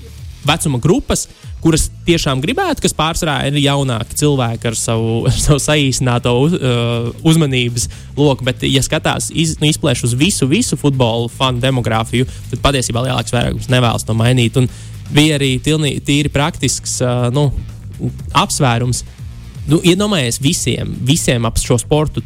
vecuma 0.48 0.80
grupas, 0.82 1.26
kuras 1.62 1.86
tiešām 2.06 2.42
gribētu, 2.42 2.82
kas 2.84 2.94
pārsvarā 2.98 3.36
ir 3.48 3.58
jaunāki 3.62 4.18
cilvēki 4.18 4.70
ar 4.72 4.78
savu, 4.78 5.20
ar 5.30 5.38
savu 5.38 5.60
saīsināto 5.62 6.34
uz, 6.42 6.56
uh, 6.58 7.10
uzmanības 7.28 7.88
loku. 8.18 8.46
Bet, 8.48 8.64
ja 8.66 8.82
skatās, 8.84 9.30
iz, 9.30 9.56
nu, 9.62 9.70
izplēš 9.70 10.06
uz 10.08 10.16
visu, 10.18 10.48
visu 10.50 10.78
futbola 10.80 11.30
fanu 11.32 11.62
demogrāfiju, 11.62 12.28
tad 12.50 12.64
patiesībā 12.64 13.06
lielāks 13.06 13.34
vairākums 13.34 13.70
nevēlas 13.72 14.06
to 14.08 14.16
mainīt. 14.18 14.58
Un 14.58 14.68
bija 15.14 15.38
arī 15.38 15.54
tilnī, 15.62 15.96
tīri 16.04 16.32
praktisks 16.32 16.98
uh, 17.04 17.28
nu, 17.34 17.48
apsvērums. 18.36 19.04
Nu, 19.70 19.78
iedomājieties 19.86 20.42
visiem, 20.42 20.96
visiem 21.06 21.46
ap 21.46 21.60
šo 21.62 21.78
sportu 21.78 22.24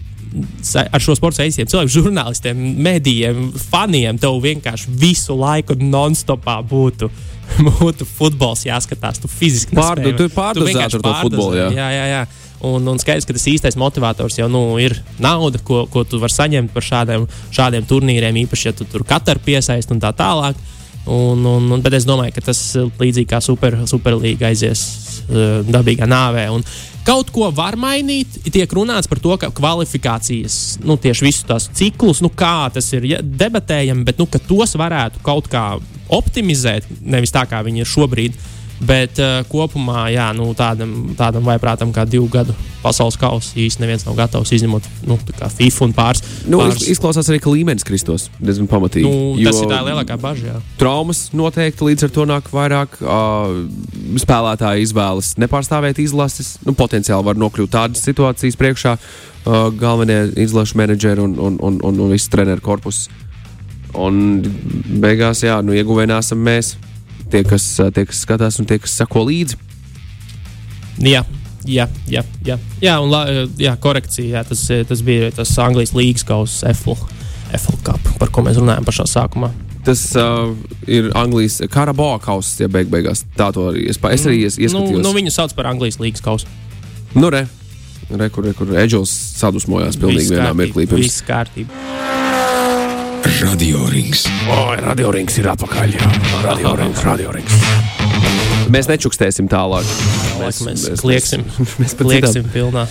ar 0.93 1.03
šo 1.03 1.15
sporta 1.19 1.43
saistiem 1.43 1.69
cilvēkiem, 1.71 1.93
žurnālistiem, 1.95 2.65
medijiem, 2.87 3.47
faniem, 3.71 4.19
tev 4.21 4.39
vienkārši 4.45 4.93
visu 5.01 5.37
laiku 5.39 5.77
non-stopā 5.81 6.59
būtu. 6.67 7.11
Būtu 7.63 8.03
futbols 8.11 8.65
jāskatās, 8.67 9.21
tu 9.23 9.29
fiziski 9.31 9.77
Pārdo- 9.79 10.03
nespēji- 10.03 10.33
tu 10.59 10.65
vienkārši 10.67 10.99
ar 10.99 11.03
to 11.05 11.13
futbolu, 11.23 11.55
jā. 11.55 11.69
jā, 11.77 11.87
jā, 11.95 12.07
jā. 12.11 12.23
Un, 12.67 12.89
un 12.89 12.99
skaidrs, 12.99 13.27
ka 13.29 13.37
tas 13.37 13.45
īstais 13.47 13.77
motivators 13.79 14.39
jau 14.41 14.49
nu, 14.51 14.63
ir 14.83 14.97
nauda, 15.23 15.61
ko, 15.63 15.85
ko 15.93 16.03
tu 16.09 16.19
vari 16.19 16.35
saņemt 16.35 16.73
par 16.75 16.83
šādiem, 16.83 17.29
šādiem 17.55 17.87
turnīriem, 17.87 18.41
īpaši, 18.43 18.67
ja 18.67 18.73
tu 18.75 18.87
tur 18.89 19.05
katru 19.07 19.39
piesaisti 19.45 19.95
un 19.95 20.01
tā 20.03 20.11
tālāk. 20.17 20.59
Un, 21.07 21.45
un, 21.47 21.69
un, 21.71 21.83
bet 21.85 21.95
es 21.95 22.07
domāju, 22.09 22.35
ka 22.35 22.43
tas 22.49 22.59
eh, 22.75 22.89
līdzīgi 22.99 23.29
kā 23.31 23.39
super, 23.45 23.77
superlīga 23.87 24.49
aizies 24.49 24.83
uh, 25.29 25.61
dabīgā 25.63 26.09
nāvē. 26.11 26.49
Un 26.51 26.65
kaut 27.07 27.31
ko 27.35 27.51
var 27.55 27.79
mainīt. 27.79 28.39
Tiek 28.53 28.73
runāts 28.77 29.09
par 29.11 29.21
to, 29.23 29.37
ka 29.41 29.51
kvalifikācijas, 29.55 30.79
nu, 30.85 30.99
tieši 31.01 31.27
visus 31.27 31.47
tās 31.47 31.69
ciklus, 31.77 32.23
nu, 32.25 32.31
kā 32.35 32.69
tas 32.75 32.91
ir 32.97 33.07
ja, 33.13 33.23
debatējami, 33.23 34.05
bet 34.07 34.21
nu, 34.21 34.27
tos 34.27 34.77
varētu 34.79 35.23
kaut 35.27 35.51
kā 35.53 35.69
optimizēt, 36.13 36.87
nevis 37.03 37.35
tā 37.35 37.47
kā 37.51 37.63
viņi 37.67 37.83
ir 37.83 37.91
šobrīd. 37.91 38.37
Bet 38.85 39.17
uh, 39.23 39.41
kopumā, 39.49 40.11
jā, 40.13 40.27
nu, 40.37 40.51
tādam, 40.57 41.15
tādam 41.17 41.47
vaiprātam 41.49 41.95
kā 41.97 42.05
divu 42.05 42.29
gadu 42.29 42.53
pasaules 42.83 43.17
kausa 43.19 43.57
īstenībā 43.57 43.87
neviens 43.87 44.05
nav 44.07 44.17
gatavs 44.19 44.53
izņemot 44.53 44.85
nu, 45.07 45.17
FIFA 45.57 45.85
un 45.87 45.95
pāris. 45.97 46.23
Nu, 46.47 46.61
pāris 46.61 46.83
iz- 46.85 46.97
izklausās 46.97 47.31
arī, 47.31 47.41
ka 47.43 47.53
līmenis 47.53 47.87
kristos 47.87 48.29
diezgan 48.37 48.69
pamatīgi. 48.71 49.07
nu, 49.07 49.39
tas 49.47 49.61
ir 49.63 49.71
tā 49.71 49.81
lielākā 49.87 50.19
bažas. 50.21 50.45
jā. 50.51 50.61
Traumas 50.81 51.31
noteikti 51.33 51.89
līdz 51.89 52.09
ar 52.09 52.11
to 52.11 52.27
nāk 52.29 52.51
vairāk. 52.53 52.99
Uh, 53.01 53.65
spēlētāji 54.21 54.87
izvēlas 54.87 55.35
nepārstāvēt 55.41 56.03
izlases. 56.03 56.57
Nu, 56.67 56.75
potenciāli 56.77 57.25
var 57.25 57.41
nokļūt 57.41 57.73
tādas 57.73 58.05
situācijas 58.05 58.59
priekšā. 58.61 58.97
Uh, 59.47 59.71
galvenie 59.71 60.33
izlašu 60.43 60.77
menedžeri 60.77 61.23
un, 61.23 61.39
un, 61.39 61.57
un, 61.63 61.79
un, 61.83 62.01
un 62.03 62.11
viss 62.11 62.29
treneru 62.29 62.61
korpus. 62.61 63.07
Un 63.97 64.43
beigās, 65.01 65.41
jā, 65.47 65.63
nu, 65.65 65.73
ieguvēji 65.73 66.13
esam 66.19 66.43
mēs. 66.45 66.75
Tie 67.31 67.43
kas, 67.47 67.65
tie, 67.95 68.05
kas 68.07 68.23
skatās 68.23 68.61
un 68.63 68.69
tie, 68.71 68.79
kas 68.83 68.95
sako 69.01 69.27
līdzi. 69.27 69.59
Jā, 71.03 71.25
jā, 71.67 71.89
jā, 72.09 72.23
jā. 72.47 72.57
jā 72.83 72.97
un 73.03 73.11
la, 73.13 73.23
jā, 73.61 73.75
korekcija. 73.83 74.39
Jā, 74.39 74.45
tas, 74.49 74.63
tas 74.89 75.03
bija 75.07 75.33
tas 75.35 75.53
Anglijas 75.63 75.93
līnijas 75.97 76.27
kausa, 76.27 76.73
FL, 76.73 76.97
Cup, 77.87 78.13
par 78.21 78.31
ko 78.35 78.45
mēs 78.47 78.59
runājām 78.61 78.87
pašā 78.87 79.07
sākumā. 79.11 79.53
Tas 79.87 80.01
uh, 80.19 80.51
ir 80.91 81.13
Anglijas 81.15 81.61
karaboa 81.71 82.19
kausa, 82.23 82.65
ja 82.65 82.71
beig 82.73 82.91
beigās 82.91 83.23
tā 83.39 83.53
to 83.55 83.69
arī 83.71 83.85
es, 83.93 84.01
es 84.03 84.27
arī 84.27 84.41
ies, 84.43 84.59
Nu, 84.59 84.67
ieskatījos. 84.67 85.05
nu, 85.05 85.13
viņu 85.15 85.35
sauc 85.35 85.55
par 85.55 85.71
Anglijas 85.71 86.01
līnijas 86.03 86.25
kausu. 86.27 86.51
Nu, 87.15 87.31
re, 87.31 87.45
re, 88.11 88.31
kur, 88.35 88.49
re, 88.49 88.55
kur 88.59 88.75
Edžels 88.75 89.15
sadusmojās 89.39 89.99
pilnīgi 90.03 90.35
vienā 90.35 90.51
mirklī. 90.59 90.89
Viss 90.91 91.23
kārtībā. 91.27 92.26
Radio 93.27 93.81
Rings. 93.91 94.23
Oi, 94.47 94.77
radiorings 94.79 95.35
ir 95.41 95.49
atpakaļ. 95.51 95.97
Radiorings, 96.45 97.01
radiorings. 97.03 97.57
Mēs 98.71 98.87
nečukstēsim 98.87 99.49
tālāk. 99.51 99.89
Mēs, 100.39 100.61
mēs 100.63 101.03
klieksim, 101.03 101.43
mēs 101.83 101.97
pat 101.99 102.07
klieksim 102.07 102.47
pilnā, 102.55 102.85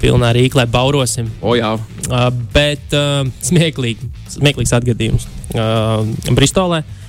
pilnā 0.00 0.32
rīklē, 0.38 0.64
baurosim. 0.72 1.28
O, 1.44 1.58
jā, 1.60 1.76
Uh, 2.06 2.28
bet 2.54 2.92
uh, 2.94 3.26
smieklīgi, 3.42 4.06
smieklīgs 4.30 4.70
atgadījums. 4.76 5.24
Uh, 5.50 6.06
Bristolē 6.36 6.84
uh, 6.84 7.05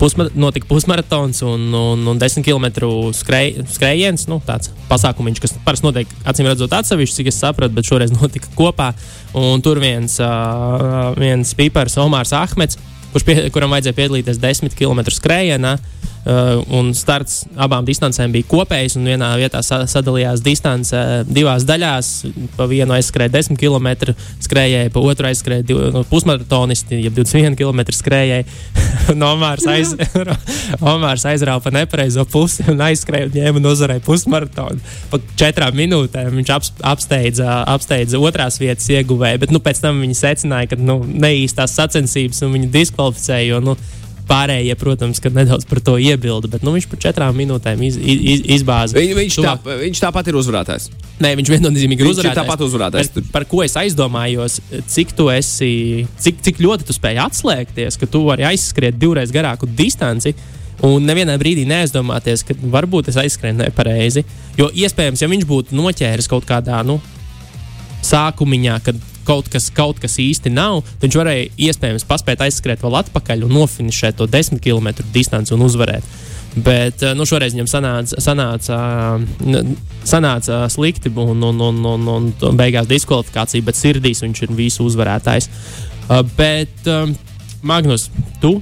pusma, 0.00 0.26
notika 0.34 0.68
pusmaratons 0.70 1.42
un, 1.46 1.66
un, 1.74 2.06
un 2.12 2.20
10 2.20 2.44
km 2.46 2.68
skrej, 3.16 3.62
skrējiens. 3.72 4.26
Nu, 4.30 4.40
tāds 4.46 4.72
pasākumiņš, 4.90 5.42
kas 5.42 5.56
parasti 5.66 5.88
notiek 5.88 6.14
acīm 6.28 6.50
redzot 6.50 6.74
atsevišķi, 6.78 7.18
cik 7.20 7.32
es 7.32 7.40
sapratu, 7.42 7.76
bet 7.76 7.88
šoreiz 7.88 8.14
notika 8.20 8.52
kopā. 8.58 8.92
Un 9.38 9.64
tur 9.64 9.80
viens, 9.82 10.18
uh, 10.22 11.12
viens 11.18 11.56
pīpārs, 11.58 11.98
Omārs 12.02 12.34
Ahmets, 12.36 12.80
kurš 13.12 13.26
pie, 13.28 13.38
kuram 13.54 13.72
vajadzēja 13.74 13.98
piedalīties 13.98 14.42
10 14.42 14.78
km 14.78 15.06
skrējienā. 15.12 15.76
Uh, 15.78 16.11
un 16.22 16.92
starts 16.94 17.42
abām 17.58 17.86
distancēm 17.86 18.30
bija 18.34 18.46
kopējs, 18.50 18.94
un 18.98 19.08
vienā 19.10 19.32
vietā 19.40 19.62
sa 19.66 19.80
sadalījās 19.90 20.42
distance 20.44 20.94
uh, 20.94 21.22
divās 21.26 21.66
daļās. 21.66 22.10
Pa 22.56 22.68
vienu 22.70 22.94
aizskrēja 22.94 23.32
10 23.34 23.58
km 23.58 24.14
skrējēji, 24.42 24.92
pa 24.94 25.02
otru 25.02 25.26
aizskrēja 25.30 25.78
nu, 25.94 26.04
pusmaratonisti, 26.10 27.00
jeb 27.02 27.16
21 27.18 27.58
km 27.58 27.82
skrējēji. 27.98 28.46
Omārs, 29.32 29.66
aiz, 29.70 29.94
Omārs 30.92 31.26
aizrāva 31.28 31.62
pa 31.64 31.72
nepareizo 31.74 32.24
pusi 32.30 32.66
un 32.70 32.84
aizskrēja 32.86 33.28
un 33.28 33.36
ņēma 33.38 33.62
un 33.62 33.70
uzvarēja 33.72 34.04
pusmaratonu. 34.06 34.78
Pa 35.10 35.20
četrām 35.40 35.74
minūtēm 35.78 36.30
viņš 36.38 36.52
aps, 36.54 36.72
apsteidza, 36.92 37.62
apsteidza 37.72 38.20
otrās 38.22 38.60
vietas 38.62 38.86
ieguvēju, 38.92 39.42
bet 39.42 39.54
nu, 39.54 39.62
pēc 39.64 39.82
tam 39.82 39.98
viņi 40.04 40.18
secināja, 40.18 40.72
ka 40.72 40.78
nu, 40.78 41.00
neīstās 41.02 41.74
sacensības 41.78 42.44
un 42.46 42.54
viņu 42.56 42.70
diskvalificēja. 42.74 43.48
Jo, 43.52 43.60
nu, 43.64 43.76
Pārējie, 44.28 44.74
protams, 44.78 45.18
ka 45.20 45.28
nedaudz 45.34 45.66
par 45.68 45.80
to 45.84 45.96
iebilda, 46.00 46.48
bet 46.48 46.62
nu, 46.64 46.72
viņš 46.76 46.86
par 46.88 47.00
četrām 47.02 47.34
minūtēm 47.36 47.80
iz, 47.84 47.96
iz, 47.98 48.44
izbāza. 48.58 48.94
Viņ, 48.96 49.10
viņš, 49.18 49.36
tā, 49.42 49.54
Tuvāk- 49.58 49.80
viņš 49.82 50.00
tāpat 50.04 50.30
ir 50.30 50.38
uzvarētājs. 50.38 50.86
Nē, 51.20 51.32
viņš 51.40 51.50
viennozīmīgi 51.52 52.00
ir 52.00 52.06
Viņš 52.06 52.08
ir 52.08 52.14
uzvarētājs. 52.14 52.38
tāpat 52.38 52.64
uzvarētājs. 52.66 53.10
Bet 53.16 53.32
Par 53.34 53.44
ko 53.50 53.62
es 53.66 53.74
aizdomājos, 53.76 54.60
cik, 54.86 55.12
tu 55.18 55.28
esi, 55.34 56.06
cik, 56.22 56.40
cik 56.42 56.62
ļoti 56.62 56.86
tu 56.88 56.92
spēj 56.96 57.18
atslēgties, 57.26 57.98
ka 57.98 58.06
tu 58.06 58.24
vari 58.30 58.46
aizskriet 58.52 58.98
divreiz 58.98 59.30
garāku 59.34 59.66
distanci. 59.66 60.34
Un 60.82 61.04
nevienā 61.06 61.36
brīdī 61.38 61.66
neaizdomāties, 61.66 62.42
ka 62.46 62.54
varbūt 62.54 63.08
es 63.12 63.18
aizskrēju 63.20 63.58
nepareizi. 63.60 64.24
Jo 64.58 64.70
iespējams, 64.70 65.20
ja 65.22 65.28
viņš 65.30 65.44
būtu 65.46 65.76
noķēris 65.78 66.26
kaut 66.30 66.46
kādā 66.48 66.80
nu, 66.86 67.00
sākumiņā, 68.02 68.80
kad 68.82 68.96
kaut 69.26 69.48
kas, 69.52 69.70
kaut 69.74 70.00
kas 70.02 70.18
īsti 70.22 70.52
nav, 70.52 70.82
tad 70.96 71.08
viņš 71.08 71.20
varēja 71.20 71.48
iespējams 71.68 72.08
paspēt 72.08 72.44
aizskriet 72.46 72.82
vēl 72.84 72.98
atpakaļ 73.02 73.46
un 73.46 73.56
nofinišēt 73.60 74.20
to 74.20 74.28
10 74.30 74.62
km 74.62 74.92
distanci 75.14 75.54
un 75.56 75.66
uzvarēt. 75.68 76.06
Bet 76.52 77.00
eh, 77.02 77.14
nu, 77.16 77.24
šoreiz 77.24 77.54
viņam 77.56 77.70
sanāca, 77.70 78.18
sanāca, 78.20 78.80
sanāca 80.04 80.66
slikti, 80.72 81.08
un, 81.16 81.40
un, 81.48 81.64
un, 81.70 81.86
un, 81.94 82.10
un, 82.12 82.28
beigās 82.58 82.90
diskvalifikācija, 82.90 83.64
bet 83.64 83.78
sirdīs 83.78 84.20
viņš 84.26 84.44
ir 84.44 84.54
visu 84.58 84.84
uzvarētājs. 84.90 85.48
Uh, 85.48 85.88
Bet, 86.36 86.68
um, 86.86 87.16
Magnus, 87.62 88.10
tu 88.40 88.60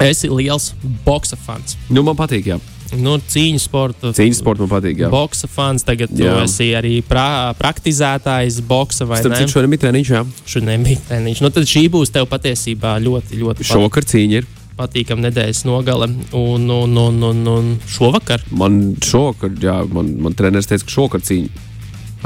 esi 0.00 0.28
liels 0.28 0.72
boxa 1.04 1.36
fans. 1.36 1.76
Nu, 1.88 2.02
man 2.02 2.16
patīk, 2.18 2.48
jā. 2.50 2.58
Nu, 2.94 3.16
cīņu 3.18 3.58
sporta. 3.60 4.12
Cīņas 4.14 4.38
sports 4.42 4.62
man 4.62 4.70
patīk, 4.70 5.00
jā. 5.02 5.08
Boxa 5.10 5.48
fans, 5.50 5.82
tagad 5.86 6.12
tu 6.14 6.22
Jā. 6.22 6.36
esi 6.44 6.68
arī 6.78 7.00
pra, 7.06 7.52
praktizētājs, 7.58 8.60
boxa 8.66 9.06
vai 9.10 9.18
Starp 9.22 9.34
ne? 9.40 9.48
šodien 9.50 9.72
bija 9.74 9.82
treniņš, 9.86 10.12
jā. 10.14 10.22
Šodien 10.46 10.84
bija 10.86 11.02
treniņš. 11.08 11.42
Nu, 11.42 11.50
tad 11.50 11.66
šī 11.70 11.86
būs 11.92 12.12
tev 12.14 12.28
patiesībā 12.30 12.96
ļoti, 13.02 13.40
ļoti 13.42 13.66
Šovakar 13.66 14.06
cīņa 14.06 14.40
ir. 14.40 14.46
patīkama 14.76 15.26
nedēļas 15.26 15.64
nogale. 15.66 16.08
Un, 16.36 16.70
un, 16.70 16.96
un, 17.00 17.22
un, 17.30 17.46
un 17.48 17.70
šovakar 17.88 18.42
Man 18.50 18.96
šovakar, 19.02 19.50
jā, 19.62 19.78
man, 19.88 20.14
man 20.20 20.34
treneris 20.36 20.68
teica, 20.68 20.84
ka 20.84 20.92
šovakar 20.98 21.24
cīņa. 21.24 21.65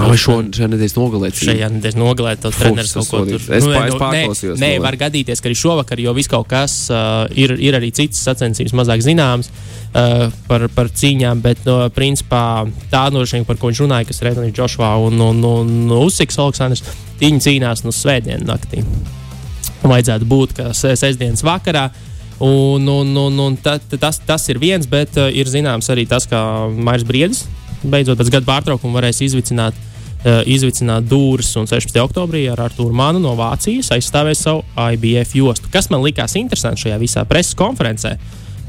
Vai 0.07 0.17
šo, 0.21 0.37
nedēļas 0.45 0.95
nogalē 0.97 1.31
šajā 1.35 1.69
nedēļas 1.75 1.99
nogalē 1.99 2.33
tas 2.41 2.57
treneris 2.59 2.93
kaut 2.95 3.09
ko 3.11 3.21
tur 3.27 3.41
Es 3.41 3.65
Nu, 3.67 3.73
es 3.75 3.93
nu, 3.95 3.99
pārklausījos 4.01 4.61
Nē, 4.61 4.75
nē 4.77 4.83
var 4.85 4.97
gadīties, 5.01 5.43
ka 5.43 5.51
arī 5.51 5.57
šovakar, 5.59 6.01
jo 6.03 6.15
viss 6.17 6.31
kaut 6.31 6.49
kas 6.51 6.75
uh, 6.93 7.25
ir, 7.39 7.55
ir 7.59 7.77
arī 7.79 7.91
citas 7.97 8.23
sacensības 8.27 8.75
mazāk 8.77 9.05
zināmas. 9.05 9.51
Uh, 9.91 10.29
par, 10.47 10.69
par 10.71 10.87
cīņām, 10.95 11.41
bet 11.43 11.65
no 11.67 11.81
principā 11.91 12.69
tā 12.93 13.09
nošķiņa, 13.11 13.47
par 13.49 13.59
ko 13.59 13.73
viņš 13.73 13.81
runāja, 13.83 14.07
kas 14.07 14.23
ir 14.23 14.31
Edmunds 14.31 14.55
Džošvā 14.55 14.91
un, 15.09 15.19
un, 15.19 15.41
un, 15.43 15.73
un 15.89 15.97
Usiks 16.05 16.39
Aleksandrs, 16.39 16.85
viņi 17.19 17.43
cīnās 17.49 17.83
no 17.83 17.91
svētdienas 17.95 18.47
naktī. 18.47 18.85
Vajadzētu 19.83 20.29
būt, 20.31 20.55
ka 20.61 20.71
se- 20.79 20.95
sestdienas 21.01 21.43
vakarā. 21.47 21.89
Un, 22.41 22.87
un, 22.89 23.11
un, 23.19 23.43
un 23.43 23.57
ta, 23.61 23.81
tas, 24.01 24.23
tas 24.25 24.47
ir 24.49 24.63
viens, 24.63 24.87
bet 24.89 25.19
uh, 25.19 25.27
ir 25.29 25.51
zināms 25.51 25.91
arī 25.93 26.07
tas, 26.09 26.25
ka 26.31 26.71
Mairs 26.71 27.05
Briedis 27.05 27.45
beidzot 27.83 28.21
pēc 28.21 28.31
gada 28.33 28.47
pārtraukuma 28.47 29.01
varēs 29.01 29.21
izvicināt, 29.27 29.75
uh, 29.75 29.89
izvicināt 30.24 31.06
dūris 31.09 31.54
un 31.56 31.68
16. 31.70 31.96
oktobrī 32.02 32.44
ar 32.52 32.61
Artūru 32.66 32.92
Manu 32.96 33.22
no 33.22 33.33
Vācijas 33.38 33.92
aizstāvēs 33.96 34.44
savu 34.44 34.64
IBF 34.76 35.33
jostu. 35.38 35.70
Kas 35.72 35.88
man 35.92 36.04
likās 36.04 36.37
interesanti 36.37 36.85
šajā 36.85 37.00
visā 37.00 37.24
preses 37.28 37.56
konferencē? 37.56 38.16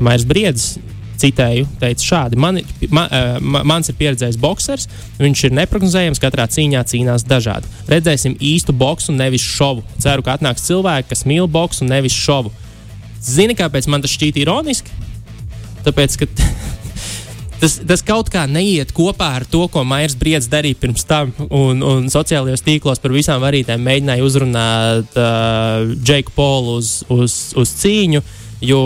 Mairs 0.01 0.23
Briedis 0.25 0.77
citēju, 1.21 1.67
teica 1.81 2.05
šādi: 2.05 2.39
man, 2.39 2.59
ma, 2.89 3.05
ma, 3.41 3.63
Mans 3.67 3.91
ir 3.91 3.97
pieredzējis 3.99 4.39
boxers, 4.41 4.87
viņš 5.21 5.45
ir 5.47 5.55
neparedzējams, 5.59 6.21
katrā 6.21 6.47
cīņā 6.51 6.81
cīnās 6.91 7.27
dažādi. 7.27 7.69
Redzēsim 7.91 8.37
īstu 8.39 8.75
boxu, 8.75 9.13
nevis 9.15 9.45
šovu. 9.45 9.85
Ceru, 10.01 10.25
ka 10.25 10.37
atnāks 10.37 10.65
cilvēki, 10.69 11.11
kas 11.11 11.25
mīl 11.29 11.49
boxu, 11.51 11.85
nevis 11.89 12.15
šovu. 12.17 12.53
Zini, 13.21 13.55
kāpēc 13.57 13.87
man 13.91 14.01
tas 14.01 14.13
šķiet 14.15 14.41
ironiski? 14.41 14.95
Tāpēc, 15.85 16.17
ka 16.21 16.29
tas, 17.61 17.77
tas 17.87 18.03
kaut 18.05 18.31
kā 18.33 18.47
neiet 18.49 18.91
kopā 18.95 19.29
ar 19.39 19.45
to, 19.49 19.63
ko 19.71 19.85
Maijas 19.87 20.17
Briedis 20.19 20.49
darīja 20.51 20.79
pirms 20.81 21.05
tam. 21.07 21.33
Un, 21.47 21.83
un 21.85 22.09
sociālajos 22.11 22.65
tīklos 22.65 23.01
par 23.01 23.13
visām 23.15 23.41
varītēm 23.43 23.83
mēģināja 23.85 24.25
uzrunāt 24.25 25.19
uh, 25.19 25.93
Džeku 26.01 26.33
Polu 26.35 26.79
uz, 26.79 26.99
uz, 27.11 27.37
uz 27.59 27.75
cīņu, 27.81 28.23
jo 28.65 28.81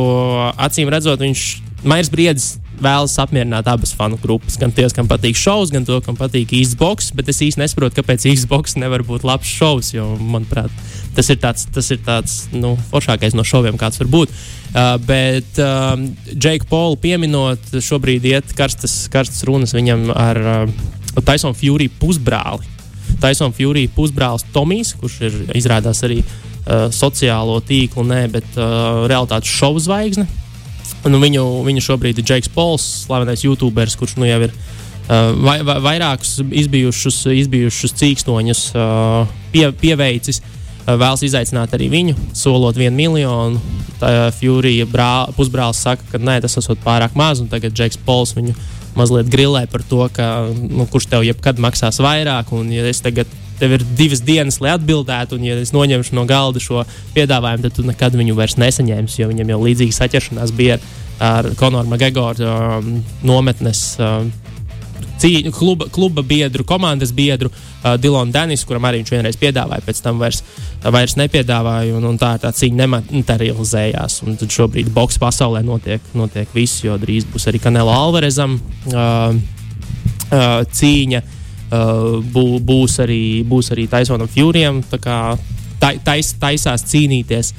acīm 0.67 0.91
redzot, 0.91 1.23
viņš 1.23 1.47
Maijas 1.85 2.09
Briedis 2.09 2.47
vēlas 2.81 3.13
apmierināt 3.21 3.67
abas 3.69 3.93
fanu 3.95 4.17
grupas. 4.21 4.57
Gan 4.59 4.73
tie, 4.75 4.87
kam 4.93 5.07
patīk 5.09 5.37
šovs, 5.39 5.71
gan 5.73 5.85
to, 5.87 5.99
kam 6.03 6.17
patīk 6.19 6.53
īsts 6.57 6.77
boks. 6.79 7.11
Bet 7.15 7.29
es 7.31 7.41
īsti 7.45 7.61
nesaprotu, 7.61 7.99
kāpēc 7.99 8.25
īsts 8.31 8.49
boks 8.49 8.75
nevar 8.81 9.05
būt 9.05 9.25
labs 9.27 9.49
šovs. 9.49 9.93
Jo, 9.95 10.07
manuprāt, 10.19 10.73
tas 11.15 11.31
ir 11.31 11.39
tāds, 11.41 11.65
tas 11.73 11.89
ir 11.93 12.01
tāds 12.05 12.37
nu, 12.53 12.75
foršākais 12.91 13.35
no 13.37 13.45
šoviem, 13.47 13.79
kāds 13.79 13.99
var 14.01 14.11
būt. 14.11 14.35
Uh, 14.75 14.95
bet 15.07 15.59
um, 15.63 16.09
Džeku 16.33 16.67
Polu 16.69 16.99
pieminot, 16.99 17.71
šobrīd 17.79 18.27
iet 18.27 18.55
karstas, 18.57 19.05
karstas 19.11 19.45
runas 19.47 19.75
viņam 19.75 20.09
ar 20.11 20.41
uh, 20.43 21.23
Taisonu 21.23 21.55
Fury 21.55 21.87
pusbrāli. 22.01 22.67
Taisonu 23.21 23.55
Fury 23.55 23.87
pusbrālis 23.95 24.43
Tomijs, 24.53 24.95
kurš 24.99 25.19
ir 25.29 25.37
izrādās 25.55 26.03
arī 26.05 26.19
uh, 26.21 26.89
sociālo 26.91 27.61
tīklu, 27.63 28.03
ne, 28.09 28.25
bet 28.31 28.57
uh, 28.59 29.05
realitātes 29.09 29.51
šovu 29.51 29.83
zvaigzne. 29.85 30.27
Nu, 31.05 31.19
viņu, 31.21 31.43
viņu 31.65 31.83
šobrīd 31.85 32.19
ir 32.19 32.25
Džeks 32.25 32.51
Pols, 32.53 32.85
slavenais 33.05 33.45
YouTuberis, 33.45 33.95
kurš 33.99 34.17
nu 34.19 34.27
jau 34.27 34.41
ir 34.47 34.51
uh, 34.51 35.31
vai, 35.37 35.59
vai, 35.65 35.77
vairākus 35.85 36.39
izbijušus, 36.43 37.21
izbijušus 37.45 37.95
cīkstoņus 38.01 38.65
uh, 38.75 39.33
pie, 39.53 39.69
pieveicis. 39.81 40.41
Uh, 40.85 40.95
vēlas 40.99 41.23
izaicināt 41.25 41.73
arī 41.75 41.89
viņu, 41.89 42.15
solot 42.37 42.77
vienu 42.77 42.95
miljonu. 42.97 43.61
Tā 43.99 44.29
Furija 44.35 44.87
pusbrālis 45.35 45.81
saka, 45.85 46.03
ka 46.11 46.19
nē, 46.19 46.41
tas 46.43 46.57
esot 46.59 46.81
pārāk 46.83 47.15
maz, 47.17 47.41
un 47.41 47.49
tagad 47.51 47.73
Džeks 47.73 48.01
Pols 48.05 48.35
viņu 48.35 48.55
mazliet 48.95 49.29
grilē 49.31 49.65
par 49.71 49.83
to, 49.87 50.05
ka, 50.13 50.47
nu, 50.51 50.85
kurš 50.91 51.09
tev 51.11 51.25
jebkad 51.27 51.59
maksās 51.63 51.99
vairāk. 52.03 52.51
Un, 52.55 52.69
ja 52.71 52.85
es 52.87 53.01
tagad 53.03 53.29
tev 53.59 53.77
ir 53.77 53.85
divas 53.95 54.21
dienas, 54.25 54.59
lai 54.63 54.73
atbildētu, 54.75 55.39
un, 55.39 55.47
ja 55.47 55.57
es 55.63 55.71
noņemšu 55.75 56.15
no 56.15 56.25
galda 56.27 56.61
šo 56.63 56.83
piedāvājumu, 57.15 57.65
tad 57.65 57.77
tu 57.77 57.87
nekad 57.87 58.15
viņu 58.19 58.35
vairs 58.37 58.57
nesaņemsi, 58.59 59.21
jo 59.21 59.29
viņam 59.31 59.55
jau 59.55 59.61
līdzīga 59.63 59.95
saķeršanās 59.95 60.55
bija 60.55 60.79
ar 61.23 61.47
Konoru 61.55 61.87
Magegoru 61.87 62.49
um, 62.49 62.97
nometnes. 63.23 63.93
Um, 63.99 64.33
Cīņu, 65.21 65.51
kluba, 65.55 65.87
kluba 65.93 66.23
biedru, 66.27 66.65
komandas 66.67 67.13
biedru 67.15 67.51
uh, 67.51 67.95
Dilonu 68.01 68.33
Denisu, 68.35 68.67
kuram 68.67 68.87
arī 68.89 68.99
viņš 69.01 69.13
vienreiz 69.13 69.37
piedāvāja, 69.39 69.85
pēc 69.85 70.01
tam 70.03 70.19
vairs, 70.19 70.41
uh, 70.41 70.89
vairs 70.91 71.15
nepiedāvāja. 71.19 71.95
Un, 71.95 72.09
un 72.11 72.19
tā, 72.19 72.33
tā 72.41 72.51
cīņa 72.55 72.81
nematerializējās. 72.83 74.19
Un 74.27 74.35
tad 74.41 74.51
šobrīd 74.51 74.91
boxe 74.95 75.21
pasaulē 75.21 75.63
notiek, 75.65 76.03
notiek 76.17 76.51
viss, 76.55 76.83
jo 76.83 76.97
drīz 76.99 77.27
būs 77.31 77.47
arī 77.51 77.63
Kanela 77.63 77.95
Alvarezam 78.03 78.59
uh, 78.59 79.31
uh, 79.31 80.61
cīņa. 80.67 81.23
Uh, 81.65 82.21
bū, 82.21 82.59
būs 82.61 82.99
arī, 83.01 83.41
būs 83.47 83.71
arī 83.73 83.87
Taisonam 83.89 84.29
Furijam, 84.29 84.83
tā 84.85 84.99
kā 85.01 85.17
tais, 85.79 86.35
taisās 86.39 86.85
cīnīties. 86.91 87.53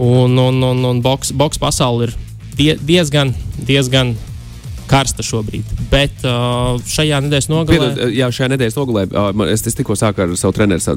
Un, 0.00 0.38
un, 0.38 0.62
un, 0.64 0.84
un 0.88 1.02
boks, 1.04 1.34
boks 1.36 1.60
pasaule 1.60 2.08
ir 2.08 2.14
die, 2.56 2.72
diezgan, 2.88 3.34
diezgan 3.68 4.14
karsta 4.90 5.24
šobrīd. 5.24 5.74
Bet 5.90 6.24
uh, 6.26 6.76
šajā 6.90 7.22
nedēļas 7.26 7.50
nogalē. 7.50 7.90
Piedod, 7.94 8.14
jā, 8.16 8.30
šajā 8.34 8.50
nedēļas 8.54 8.78
nogalē 8.78 9.06
uh, 9.10 9.44
es, 9.50 9.64
es 9.70 9.78
tikko 9.78 9.96
sāku 9.98 10.24
ar 10.24 10.34
savu 10.38 10.56
treneru 10.56 10.96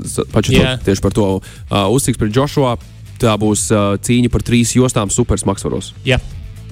yeah. 0.50 0.80
tieši 0.82 1.04
par 1.04 1.16
to 1.16 1.28
uh, 1.38 1.84
uztiks 1.94 2.22
pret 2.22 2.34
Joshua. 2.34 2.78
Tā 3.22 3.36
būs 3.40 3.68
uh, 3.72 3.94
cīņa 4.04 4.32
par 4.34 4.44
trīs 4.44 4.74
jostām 4.76 5.12
supersmagsvaros. 5.14 5.94
Jā. 6.08 6.18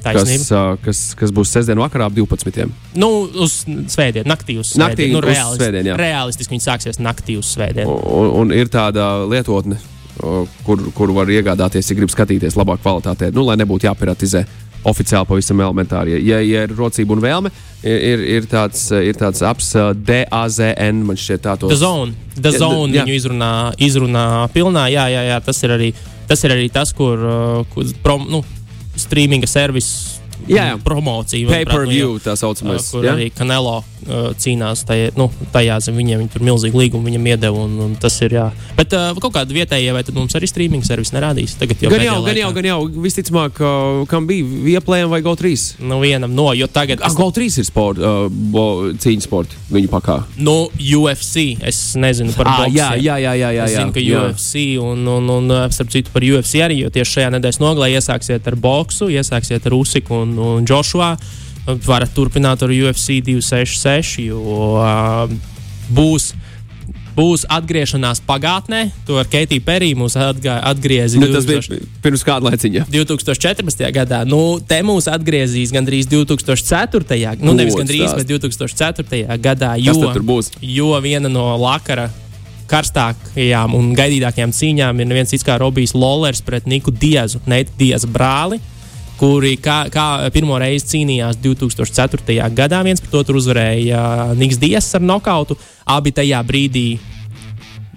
Taisnība. 0.01 0.41
Kas, 0.41 0.47
uh, 0.49 0.79
kas, 0.81 1.01
kas 1.19 1.33
būs 1.35 1.51
sestdien 1.53 1.77
vakarā 1.77 2.07
ap 2.09 2.15
12. 2.17 2.65
Nu, 2.97 3.11
uz 3.45 3.61
svētdienu, 3.69 4.25
naktī 4.31 4.57
uz 4.57 4.73
svētdienu. 4.73 4.87
Naktī 4.87 5.09
nu, 5.13 5.21
reālisti, 5.21 5.61
svētdien, 5.61 5.91
realistiski 6.01 6.55
viņi 6.55 6.65
sāksies 6.65 6.99
naktī 7.03 7.37
uz 7.37 7.51
svētdienu. 7.53 7.99
Un, 8.09 8.31
un 8.41 8.55
ir 8.57 8.71
tāda 8.73 9.11
lietotne, 9.29 9.77
kur, 10.65 10.81
kur 10.97 11.13
var 11.13 11.29
iegādāties, 11.29 11.93
ja 11.93 11.99
grib 12.01 12.09
skatīties 12.13 12.57
labā 12.57 12.79
kvalitātē, 12.81 13.29
nu, 13.35 13.45
lai 13.45 13.59
nebūtu 13.61 13.91
jāpiratizē 13.91 14.43
oficiāli 14.87 15.27
pavisam 15.29 15.61
elementāri. 15.61 16.15
Ja, 16.25 16.39
ja 16.41 16.63
ir 16.65 16.73
rocība 16.77 17.15
un 17.15 17.21
vēlme, 17.23 17.51
ir, 17.83 18.23
ir, 18.37 18.47
tāds, 18.49 18.87
ir 18.93 19.17
tāds 19.19 19.43
apps 19.45 19.73
DAZN, 20.07 21.03
man 21.07 21.19
šķiet, 21.19 21.43
tā 21.45 21.57
tos. 21.59 21.73
The 21.73 21.81
Zone, 21.81 22.15
The 22.37 22.53
Zone 22.55 22.95
jā, 22.95 23.05
viņu 23.05 23.17
izrunā, 23.19 23.51
izrunā 23.81 24.25
pilnā, 24.55 24.87
jā, 24.93 25.05
jā, 25.13 25.27
jā, 25.29 25.37
tas 25.45 25.61
ir 25.65 25.75
arī 25.77 25.91
tas, 26.31 26.41
ir 26.47 26.55
arī 26.55 26.69
tas 26.71 26.93
kur, 26.95 27.21
kur 27.73 27.93
prom, 28.03 28.25
nu, 28.31 28.41
streaminga 28.99 29.49
servis 29.49 30.20
jā, 30.49 30.71
jā. 30.71 30.77
promocija. 30.85 31.49
Pay-per-view 31.51 32.17
tā 32.23 32.35
saucamais. 32.39 32.89
Kur 32.93 33.05
jā? 33.05 33.15
arī 33.15 33.29
Kanelo 33.35 33.81
uh, 33.81 34.31
cīnās 34.37 34.83
tajā, 34.87 35.11
nu, 35.17 35.27
tajā 35.53 35.77
zem 35.85 35.97
viņiem. 35.99 36.23
Viņi 36.23 36.33
tur 36.33 36.45
milzīgi 36.45 36.81
līgumu 36.83 37.09
viņam 37.09 37.27
iedeva. 37.33 37.65
Un, 37.65 37.77
un 37.85 37.95
tas 37.99 38.15
ir, 38.25 38.35
jā. 38.37 38.47
Bet 38.77 38.95
uh, 38.97 39.11
kaut 39.21 39.35
kāda 39.35 39.55
vietējā, 39.55 39.93
vai 39.95 40.03
tad 40.07 40.17
mums 40.17 40.35
arī 40.37 40.49
streaming 40.49 40.85
servis 40.87 41.13
nerādīs? 41.15 41.55
Tagad 41.59 41.83
jau 41.83 41.91
gan 41.93 42.05
jau, 42.05 42.17
gan 42.25 42.41
jau, 42.41 42.51
gan 42.57 42.69
jau, 42.71 42.79
visticamāk, 43.05 43.61
uh, 43.61 44.03
kam 44.11 44.29
bija 44.29 44.47
Vieplējam 44.71 45.11
vai 45.11 45.21
GO3? 45.25 45.53
Nu, 45.85 46.01
vienam 46.03 46.33
no, 46.35 46.49
jo 46.57 46.69
tagad. 46.71 47.03
Es... 47.05 47.17
GO3 47.17 47.49
ir 47.61 47.67
sport, 47.67 48.01
uh, 48.01 48.25
bo, 48.29 48.65
cīņas 49.01 49.27
sports 49.29 49.59
viņu 49.71 49.91
pakā. 49.91 50.21
Nu, 50.41 50.69
UFC. 50.77 51.57
Es 51.67 51.93
nezinu 51.99 52.33
par 52.35 52.49
ah, 52.51 52.65
jā, 52.71 52.91
jā, 52.99 53.17
jā, 53.21 53.33
jā, 53.37 53.51
jā. 53.55 53.67
Es 53.67 53.77
zinu, 53.77 53.93
ka 53.95 54.03
jā. 54.03 54.23
UFC 54.31 54.65
un, 54.81 55.05
un, 55.07 55.29
un, 55.37 55.55
starp 55.73 55.91
citu, 55.93 56.13
par 56.13 56.25
UFC 56.25 56.61
arī, 56.63 56.81
jo 56.85 56.91
tieši 56.93 57.17
šajā 57.17 57.31
nedēļas 57.35 57.61
nogalē 57.61 57.91
iesāksiet 57.95 58.47
ar 58.51 58.57
boksu, 58.61 59.09
iesāksiet 59.13 59.67
ar 59.67 59.75
Usiku 59.77 60.21
un, 60.23 60.30
un 60.39 60.67
Joshua 60.67 61.15
varat 61.85 62.13
turpināt 62.15 62.63
ar 62.63 62.71
UFC 62.73 63.21
266, 63.25 64.21
jo 64.29 64.41
uh, 64.79 65.27
būs. 65.93 66.33
Būs 67.11 67.41
atgriešanās 67.51 68.21
pagātnē, 68.23 68.85
to 69.03 69.17
ar 69.19 69.27
Keitiju 69.27 69.65
Periju 69.67 69.97
mūs 69.99 70.13
atgriezīs. 70.15 71.19
Nu, 71.19 71.27
tas 71.27 71.43
2000, 71.43 71.67
bija 71.73 71.99
pirms 72.05 72.23
kāda 72.23 72.47
laiciņa. 72.47 72.85
2014. 72.87 73.83
gadā. 73.97 74.21
Nu, 74.23 74.39
te 74.63 74.77
mūs 74.87 75.09
atgriezīs 75.11 75.73
gandrīz 75.75 76.07
2004. 76.07 77.03
gadā. 77.03 77.35
Nu, 77.43 77.51
nevis 77.59 77.75
gandrīz, 77.75 78.15
bet 78.15 78.31
2004. 78.31 79.27
gadā. 79.43 79.73
Jo, 79.83 80.13
jo 80.63 80.95
viena 81.03 81.27
no 81.27 81.49
vakara 81.59 82.07
karstākajām 82.71 83.75
un 83.75 83.91
gaidītākajām 83.97 84.55
cīņām 84.55 85.03
ir 85.03 85.09
neviens 85.09 85.33
cits 85.33 85.45
kā 85.47 85.57
Robijs 85.59 85.91
Lollers 85.97 86.39
pret 86.45 86.67
Niku 86.69 86.95
Diezu, 86.95 87.41
Neitu 87.49 87.75
Diezu 87.79 88.09
brāli 88.11 88.61
kuri 89.21 89.53
kā, 89.61 89.83
kā 89.93 90.05
pirmo 90.33 90.57
reizi 90.57 90.95
cīnījās 90.95 91.37
2004. 91.43 92.39
gadā. 92.57 92.81
viens 92.81 93.01
par 93.03 93.19
otru 93.21 93.37
uzvarēja 93.37 93.99
uh, 94.01 94.31
Niks 94.37 94.57
Dies 94.57 94.87
ar 94.97 95.05
nokautu. 95.05 95.57
Abi 95.85 96.13
tajā 96.15 96.39
brīdī 96.47 96.97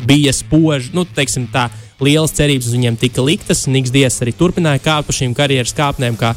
bija 0.04 0.34
spoži, 0.36 0.92
nu, 0.92 1.06
teiksim 1.08 1.46
tā, 1.48 1.70
lielas 2.04 2.34
cerības 2.36 2.68
uz 2.68 2.76
viņiem 2.76 2.98
tika 3.00 3.24
liktas. 3.24 3.64
Niks 3.72 3.94
Dies 3.94 4.20
arī 4.20 4.34
turpināja 4.36 4.82
kāpt 4.84 5.08
pa 5.08 5.16
šīm 5.16 5.32
karjeras 5.38 5.72
kāpnēm, 5.76 6.20
kā, 6.20 6.34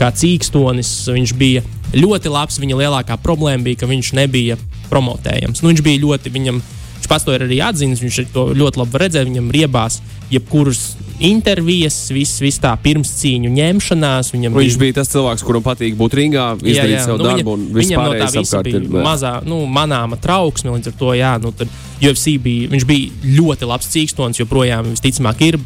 kā 0.00 0.10
cīkstonis. 0.16 0.94
Viņš 1.12 1.36
bija 1.36 1.64
ļoti 1.92 2.32
labs. 2.32 2.60
Viņa 2.62 2.80
lielākā 2.80 3.20
problēma 3.20 3.68
bija, 3.68 3.82
ka 3.82 3.90
viņš 3.90 4.14
nebija 4.16 4.56
promotējams. 4.88 5.60
Nu, 5.60 5.74
viņš 5.74 5.84
bija 5.84 6.04
ļoti, 6.06 6.32
viņam, 6.32 6.64
viņš 6.96 7.12
pats 7.12 7.28
to 7.28 7.36
ir 7.36 7.44
arī 7.50 7.60
atzīmis, 7.68 8.00
viņš 8.00 8.32
to 8.32 8.48
ļoti 8.56 8.80
labi 8.80 9.04
redzēja, 9.04 9.28
viņam 9.28 9.52
riebās 9.52 10.00
jebkuras 10.32 10.86
intervijas, 11.22 11.96
viss 12.12 12.40
vis 12.42 12.58
tā 12.62 12.72
pirmscīņu 12.82 13.50
ņemšanās. 13.54 14.32
Viņam 14.34 14.56
viņš 14.58 14.76
bija, 14.76 14.80
bija 14.82 14.96
tas 15.00 15.12
cilvēks, 15.12 15.44
kuram 15.46 15.64
patīk 15.64 15.96
būt 15.98 16.16
ringā, 16.18 16.46
izdarīt 16.58 16.96
jā, 16.96 16.98
jā. 16.98 17.04
savu 17.06 17.20
nu, 17.20 17.28
darbu. 17.28 17.56
Viņam 17.78 18.02
no 18.02 18.16
tā 18.18 18.28
visa 18.34 18.62
bija 18.66 18.80
ir, 18.80 18.88
mazā, 19.06 19.32
nu, 19.46 19.62
manāma 19.70 20.18
trauksme. 20.20 20.74
Līdz 20.74 20.92
ar 20.92 20.98
to, 20.98 21.14
jā, 21.18 21.32
nu, 21.42 21.54
UFC 22.02 22.36
bija, 22.42 22.68
viņš 22.74 22.88
bija 22.88 23.32
ļoti 23.38 23.70
labs 23.70 23.90
cīkstons, 23.94 24.42
joprojām 24.42 24.92
visticamāk 24.92 25.46
ir. 25.46 25.60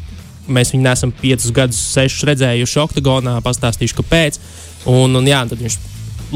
Mēs 0.47 0.71
viņu 0.75 0.85
neesam 0.85 1.13
piecus 1.17 1.51
gadus, 1.55 1.83
sešus 1.97 2.29
redzējuši 2.29 2.83
oktagonā, 2.85 3.39
pastāstīšu, 3.43 3.99
kāpēc. 4.03 4.41
Un, 4.93 5.17
un 5.19 5.27
jā, 5.27 5.43
tad 5.51 5.63
viņš 5.63 5.79